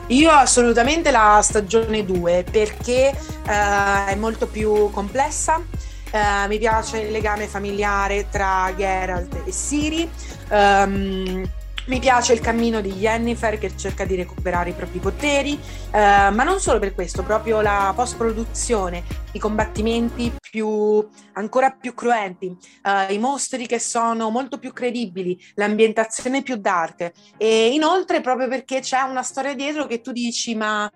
Io 0.08 0.32
assolutamente 0.32 1.12
la 1.12 1.40
stagione 1.44 2.06
2 2.06 2.46
perché 2.50 3.14
uh, 3.14 4.10
è 4.10 4.16
molto 4.16 4.48
più 4.48 4.90
complessa. 4.92 5.62
Uh, 6.10 6.48
mi 6.48 6.58
piace 6.58 7.00
il 7.00 7.12
legame 7.12 7.48
familiare 7.48 8.28
tra 8.30 8.74
Geralt 8.76 9.42
e 9.46 9.52
Siri. 9.52 10.10
Um, 10.50 11.46
mi 11.88 12.00
piace 12.00 12.34
il 12.34 12.40
cammino 12.40 12.82
di 12.82 12.92
Jennifer 12.94 13.58
che 13.58 13.76
cerca 13.76 14.06
di 14.06 14.16
recuperare 14.16 14.72
i 14.72 14.74
propri 14.74 15.00
poteri, 15.00 15.54
eh, 15.54 16.30
ma 16.30 16.44
non 16.44 16.60
solo 16.60 16.80
per 16.80 16.94
questo, 16.94 17.24
proprio 17.24 17.62
la 17.62 17.94
post-produzione, 17.96 19.04
i 19.34 19.40
combattimenti 19.40 20.34
più, 20.40 21.08
ancora 21.34 21.72
più 21.72 21.94
cruenti, 21.94 22.56
eh, 22.84 23.14
i 23.14 23.18
mostri 23.20 23.68
che 23.68 23.80
sono 23.80 24.30
molto 24.30 24.60
più 24.60 24.74
credibili, 24.74 25.40
l'ambientazione 25.56 26.44
più 26.44 26.58
dark. 26.58 27.12
E 27.38 27.70
inoltre 27.74 28.22
proprio 28.22 28.48
perché 28.48 28.82
c'è 28.82 29.02
una 29.02 29.24
storia 29.24 29.56
dietro 29.56 29.86
che 29.86 30.02
tu 30.02 30.12
dici 30.12 30.56
ma 30.56 30.92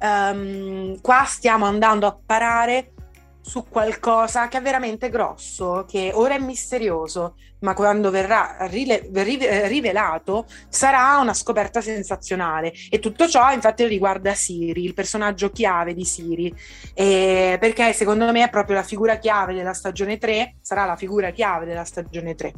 um, 0.00 1.00
qua 1.00 1.24
stiamo 1.24 1.64
andando 1.64 2.06
a 2.06 2.18
parare 2.24 2.92
su 3.46 3.64
qualcosa 3.68 4.48
che 4.48 4.58
è 4.58 4.60
veramente 4.60 5.08
grosso, 5.08 5.84
che 5.88 6.10
ora 6.12 6.34
è 6.34 6.38
misterioso, 6.40 7.36
ma 7.60 7.74
quando 7.74 8.10
verrà 8.10 8.66
rile- 8.66 9.08
rivelato 9.68 10.46
sarà 10.68 11.18
una 11.20 11.32
scoperta 11.32 11.80
sensazionale. 11.80 12.72
E 12.90 12.98
tutto 12.98 13.28
ciò 13.28 13.52
infatti 13.52 13.86
riguarda 13.86 14.34
Siri, 14.34 14.82
il 14.82 14.94
personaggio 14.94 15.52
chiave 15.52 15.94
di 15.94 16.04
Siri, 16.04 16.52
e 16.92 17.56
perché 17.60 17.92
secondo 17.92 18.32
me 18.32 18.42
è 18.42 18.50
proprio 18.50 18.74
la 18.74 18.82
figura 18.82 19.16
chiave 19.18 19.54
della 19.54 19.74
stagione 19.74 20.18
3, 20.18 20.56
sarà 20.60 20.84
la 20.84 20.96
figura 20.96 21.30
chiave 21.30 21.66
della 21.66 21.84
stagione 21.84 22.34
3. 22.34 22.52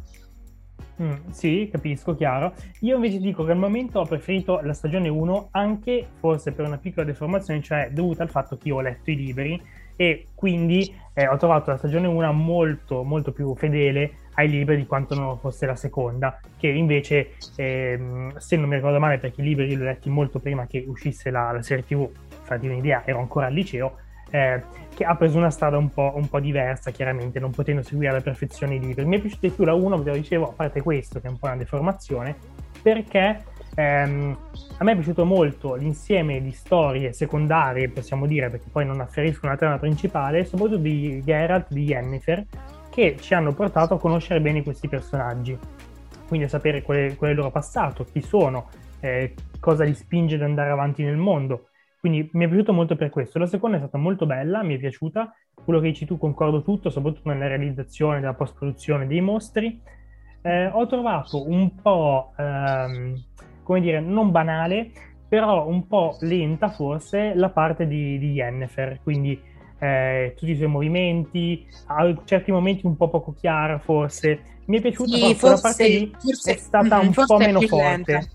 Mm, 1.03 1.29
sì, 1.29 1.69
capisco, 1.71 2.15
chiaro. 2.15 2.55
Io 2.79 2.95
invece 2.95 3.19
dico 3.19 3.45
che 3.45 3.51
al 3.51 3.57
momento 3.57 3.99
ho 3.99 4.05
preferito 4.05 4.59
la 4.61 4.73
stagione 4.73 5.07
1 5.07 5.49
anche 5.51 6.07
forse 6.19 6.51
per 6.51 6.65
una 6.65 6.79
piccola 6.79 7.05
deformazione, 7.05 7.61
cioè 7.61 7.89
dovuta 7.91 8.23
al 8.23 8.29
fatto 8.31 8.57
che 8.57 8.69
io 8.69 8.77
ho 8.77 8.81
letto 8.81 9.11
i 9.11 9.15
libri 9.15 9.61
e 10.01 10.27
quindi 10.33 10.95
eh, 11.13 11.27
ho 11.27 11.35
trovato 11.35 11.71
la 11.71 11.77
stagione 11.77 12.07
1 12.07 12.31
molto 12.31 13.03
molto 13.03 13.33
più 13.33 13.53
fedele 13.53 14.11
ai 14.35 14.47
libri 14.47 14.77
di 14.77 14.85
quanto 14.85 15.13
non 15.13 15.37
fosse 15.39 15.65
la 15.65 15.75
seconda 15.75 16.39
che 16.57 16.69
invece 16.69 17.31
ehm, 17.57 18.37
se 18.37 18.55
non 18.55 18.69
mi 18.69 18.75
ricordo 18.75 18.97
male 18.97 19.17
perché 19.17 19.41
i 19.41 19.43
libri 19.43 19.67
li 19.67 19.75
ho 19.75 19.83
letti 19.83 20.09
molto 20.09 20.39
prima 20.39 20.67
che 20.67 20.85
uscisse 20.87 21.29
la, 21.31 21.51
la 21.51 21.61
serie 21.61 21.83
tv 21.83 22.09
farti 22.43 22.67
un'idea 22.67 23.01
ero 23.05 23.19
ancora 23.19 23.47
al 23.47 23.53
liceo 23.53 23.97
eh, 24.29 24.63
che 24.95 25.03
ha 25.03 25.17
preso 25.17 25.37
una 25.37 25.49
strada 25.49 25.77
un 25.77 25.91
po', 25.91 26.13
un 26.15 26.29
po', 26.29 26.39
diversa, 26.39 26.91
chiaramente, 26.91 27.39
non 27.39 27.49
potendo 27.49 27.81
seguire 27.81 28.11
alla 28.11 28.21
perfezione 28.21 28.75
i 28.75 28.79
libri. 28.79 29.03
Mi 29.05 29.17
è 29.17 29.19
piaciuta 29.19 29.47
più 29.47 29.63
la 29.63 29.73
1, 29.73 30.03
ve 30.03 30.11
lo 30.11 30.17
dicevo, 30.17 30.49
a 30.49 30.53
parte 30.53 30.83
questo, 30.83 31.19
che 31.19 31.25
è 31.25 31.29
un 31.31 31.39
po' 31.39 31.47
una 31.47 31.55
deformazione, 31.55 32.35
perché 32.79 33.41
ehm, 33.75 34.37
a 34.77 34.83
me 34.83 34.91
è 34.91 34.95
piaciuto 34.95 35.25
molto 35.25 35.75
l'insieme 35.75 36.41
di 36.41 36.51
storie 36.51 37.13
secondarie, 37.13 37.89
possiamo 37.89 38.25
dire, 38.25 38.49
perché 38.49 38.69
poi 38.71 38.85
non 38.85 38.99
afferiscono 39.01 39.51
alla 39.51 39.59
trama 39.59 39.77
principale, 39.77 40.45
soprattutto 40.45 40.77
di 40.77 41.21
Geralt, 41.23 41.67
di 41.69 41.83
Yennefer, 41.83 42.45
che 42.89 43.17
ci 43.19 43.33
hanno 43.33 43.53
portato 43.53 43.95
a 43.95 43.99
conoscere 43.99 44.41
bene 44.41 44.63
questi 44.63 44.87
personaggi. 44.87 45.57
Quindi 46.27 46.45
a 46.45 46.49
sapere 46.49 46.81
qual 46.81 46.97
è, 46.97 47.15
qual 47.15 47.29
è 47.29 47.33
il 47.33 47.39
loro 47.39 47.51
passato, 47.51 48.03
chi 48.03 48.21
sono, 48.21 48.69
eh, 48.99 49.33
cosa 49.59 49.83
li 49.83 49.93
spinge 49.93 50.35
ad 50.35 50.43
andare 50.43 50.69
avanti 50.69 51.03
nel 51.03 51.17
mondo. 51.17 51.69
Quindi 51.99 52.29
mi 52.33 52.45
è 52.45 52.47
piaciuto 52.47 52.71
molto 52.71 52.95
per 52.95 53.09
questo. 53.09 53.39
La 53.39 53.45
seconda 53.45 53.75
è 53.75 53.79
stata 53.79 53.97
molto 53.97 54.25
bella, 54.25 54.63
mi 54.63 54.75
è 54.75 54.77
piaciuta. 54.77 55.33
Quello 55.53 55.79
che 55.81 55.87
dici 55.87 56.05
tu 56.05 56.17
concordo 56.17 56.61
tutto, 56.61 56.89
soprattutto 56.89 57.29
nella 57.29 57.47
realizzazione, 57.47 58.21
della 58.21 58.33
post-produzione 58.33 59.05
dei 59.05 59.19
mostri. 59.19 59.81
Eh, 60.41 60.67
ho 60.67 60.87
trovato 60.87 61.49
un 61.49 61.75
po', 61.75 62.31
ehm, 62.37 63.21
come 63.69 63.81
dire, 63.81 63.99
non 63.99 64.31
banale, 64.31 64.89
però 65.27 65.67
un 65.67 65.85
po' 65.85 66.17
lenta 66.21 66.71
forse 66.71 67.33
la 67.35 67.49
parte 67.49 67.85
di, 67.85 68.17
di 68.17 68.31
Yennefer, 68.31 68.99
quindi 69.03 69.39
eh, 69.77 70.33
tutti 70.35 70.53
i 70.53 70.55
suoi 70.55 70.69
movimenti, 70.69 71.67
a 71.85 72.11
certi 72.25 72.51
momenti 72.51 72.87
un 72.87 72.97
po' 72.97 73.09
poco 73.09 73.35
chiara 73.39 73.77
forse. 73.77 74.39
Mi 74.65 74.79
è 74.79 74.81
piaciuta 74.81 75.15
sì, 75.15 75.35
forse, 75.35 75.53
la 75.53 75.59
parte 75.61 75.87
lì 75.87 76.11
forse, 76.19 76.51
è 76.51 76.57
stata 76.57 76.97
un 76.97 77.13
po' 77.13 77.37
meno 77.37 77.61
forte. 77.61 78.11
Lenta. 78.11 78.27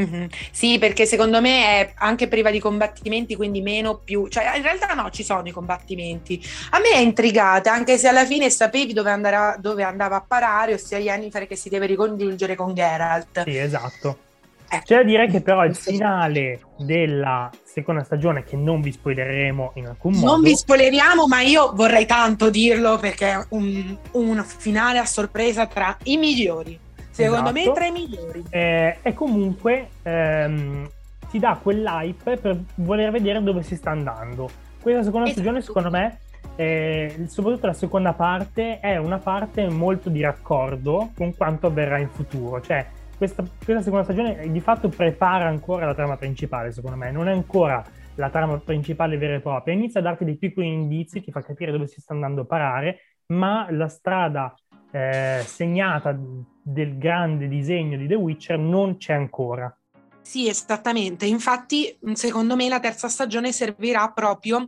Mm-hmm. 0.00 0.26
Sì, 0.50 0.78
perché 0.78 1.04
secondo 1.04 1.42
me 1.42 1.64
è 1.64 1.92
anche 1.96 2.26
priva 2.26 2.50
di 2.50 2.58
combattimenti, 2.58 3.36
quindi 3.36 3.60
meno 3.60 3.98
più, 3.98 4.26
cioè 4.28 4.56
in 4.56 4.62
realtà 4.62 4.94
no, 4.94 5.10
ci 5.10 5.22
sono 5.22 5.46
i 5.46 5.50
combattimenti. 5.52 6.42
A 6.70 6.78
me 6.78 6.92
è 6.94 7.00
intrigata, 7.00 7.74
anche 7.74 7.98
se 7.98 8.08
alla 8.08 8.24
fine 8.24 8.48
sapevi 8.48 8.94
dove, 8.94 9.10
andare, 9.10 9.60
dove 9.60 9.82
andava 9.82 10.16
a 10.16 10.24
parare, 10.26 10.72
ossia 10.72 10.96
Jennifer 10.96 11.46
che 11.46 11.56
si 11.56 11.68
deve 11.68 11.84
ricongiungere 11.84 12.54
con 12.54 12.72
Geralt. 12.72 13.42
Sì, 13.42 13.58
esatto. 13.58 14.24
Eh. 14.68 14.82
C'è 14.82 14.96
da 14.96 15.02
dire 15.02 15.28
che 15.28 15.40
però 15.40 15.64
il 15.64 15.76
finale 15.76 16.60
della 16.78 17.50
seconda 17.62 18.02
stagione, 18.02 18.42
che 18.42 18.56
non 18.56 18.80
vi 18.80 18.92
spoileremo 18.92 19.72
in 19.74 19.86
alcun 19.86 20.14
modo. 20.14 20.26
Non 20.26 20.42
vi 20.42 20.56
spoileriamo, 20.56 21.26
ma 21.26 21.40
io 21.40 21.72
vorrei 21.74 22.06
tanto 22.06 22.50
dirlo 22.50 22.98
perché 22.98 23.30
è 23.30 23.46
un, 23.50 23.96
un 24.12 24.44
finale 24.44 24.98
a 24.98 25.04
sorpresa 25.04 25.66
tra 25.66 25.96
i 26.04 26.16
migliori. 26.16 26.78
Secondo 27.10 27.50
esatto. 27.50 27.70
me 27.70 27.72
tra 27.72 27.86
i 27.86 27.92
migliori. 27.92 28.44
Eh, 28.50 28.98
e 29.02 29.14
comunque 29.14 29.88
ehm, 30.02 30.90
ti 31.30 31.38
dà 31.38 31.58
quell'hype 31.62 32.36
per 32.36 32.58
voler 32.74 33.10
vedere 33.10 33.42
dove 33.42 33.62
si 33.62 33.76
sta 33.76 33.90
andando. 33.90 34.50
Questa 34.80 35.02
seconda 35.02 35.26
esatto. 35.26 35.40
stagione, 35.40 35.62
secondo 35.62 35.90
me, 35.90 36.18
eh, 36.56 37.24
soprattutto 37.28 37.66
la 37.66 37.72
seconda 37.72 38.12
parte, 38.12 38.80
è 38.80 38.96
una 38.96 39.18
parte 39.18 39.68
molto 39.68 40.10
di 40.10 40.20
raccordo 40.20 41.10
con 41.16 41.34
quanto 41.34 41.68
avverrà 41.68 41.98
in 41.98 42.08
futuro. 42.08 42.60
Cioè, 42.60 42.86
questa, 43.16 43.42
questa 43.42 43.82
seconda 43.82 44.04
stagione 44.04 44.50
di 44.50 44.60
fatto 44.60 44.88
prepara 44.88 45.46
ancora 45.46 45.86
la 45.86 45.94
trama 45.94 46.16
principale, 46.16 46.72
secondo 46.72 46.96
me. 46.96 47.10
Non 47.10 47.28
è 47.28 47.32
ancora 47.32 47.84
la 48.16 48.30
trama 48.30 48.58
principale 48.58 49.16
vera 49.16 49.34
e 49.34 49.40
propria. 49.40 49.74
Inizia 49.74 50.00
a 50.00 50.02
darti 50.02 50.24
dei 50.24 50.36
piccoli 50.36 50.66
indizi, 50.66 51.22
ti 51.22 51.30
fa 51.30 51.42
capire 51.42 51.72
dove 51.72 51.86
si 51.86 52.00
sta 52.00 52.14
andando 52.14 52.42
a 52.42 52.44
parare, 52.44 53.00
ma 53.26 53.66
la 53.70 53.88
strada 53.88 54.54
eh, 54.90 55.42
segnata 55.44 56.16
del 56.62 56.98
grande 56.98 57.48
disegno 57.48 57.96
di 57.96 58.06
The 58.06 58.14
Witcher 58.14 58.58
non 58.58 58.96
c'è 58.96 59.14
ancora. 59.14 59.74
Sì, 60.20 60.48
esattamente. 60.48 61.26
Infatti, 61.26 61.96
secondo 62.14 62.56
me 62.56 62.68
la 62.68 62.80
terza 62.80 63.08
stagione 63.08 63.52
servirà 63.52 64.10
proprio 64.10 64.66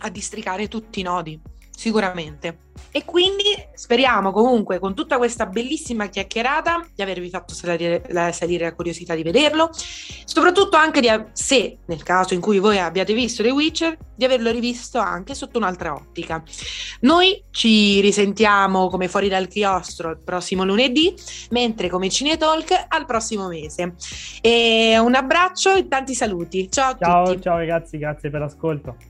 a 0.00 0.10
districare 0.10 0.68
tutti 0.68 1.00
i 1.00 1.02
nodi 1.02 1.40
sicuramente. 1.78 2.58
E 2.90 3.04
quindi 3.04 3.44
speriamo 3.74 4.32
comunque 4.32 4.80
con 4.80 4.94
tutta 4.94 5.16
questa 5.16 5.46
bellissima 5.46 6.06
chiacchierata 6.08 6.84
di 6.92 7.02
avervi 7.02 7.30
fatto 7.30 7.54
salire 7.54 8.02
la, 8.08 8.32
salire 8.32 8.64
la 8.64 8.74
curiosità 8.74 9.14
di 9.14 9.22
vederlo, 9.22 9.70
soprattutto 10.24 10.76
anche 10.76 11.00
di, 11.00 11.08
se 11.32 11.78
nel 11.86 12.02
caso 12.02 12.34
in 12.34 12.40
cui 12.40 12.58
voi 12.58 12.78
abbiate 12.78 13.14
visto 13.14 13.44
The 13.44 13.50
Witcher, 13.50 13.96
di 14.16 14.24
averlo 14.24 14.50
rivisto 14.50 14.98
anche 14.98 15.34
sotto 15.34 15.58
un'altra 15.58 15.94
ottica. 15.94 16.42
Noi 17.02 17.44
ci 17.52 18.00
risentiamo 18.00 18.88
come 18.88 19.06
fuori 19.06 19.28
dal 19.28 19.46
chiostro 19.46 20.10
il 20.10 20.18
prossimo 20.18 20.64
lunedì, 20.64 21.14
mentre 21.50 21.88
come 21.88 22.08
Cinetalk 22.08 22.86
al 22.88 23.06
prossimo 23.06 23.46
mese. 23.46 23.94
E 24.40 24.98
un 24.98 25.14
abbraccio 25.14 25.74
e 25.74 25.86
tanti 25.86 26.14
saluti. 26.14 26.68
Ciao 26.68 26.92
a 26.92 26.96
ciao, 26.98 27.24
tutti. 27.26 27.42
Ciao 27.42 27.58
ragazzi, 27.58 27.98
grazie 27.98 28.30
per 28.30 28.40
l'ascolto. 28.40 29.07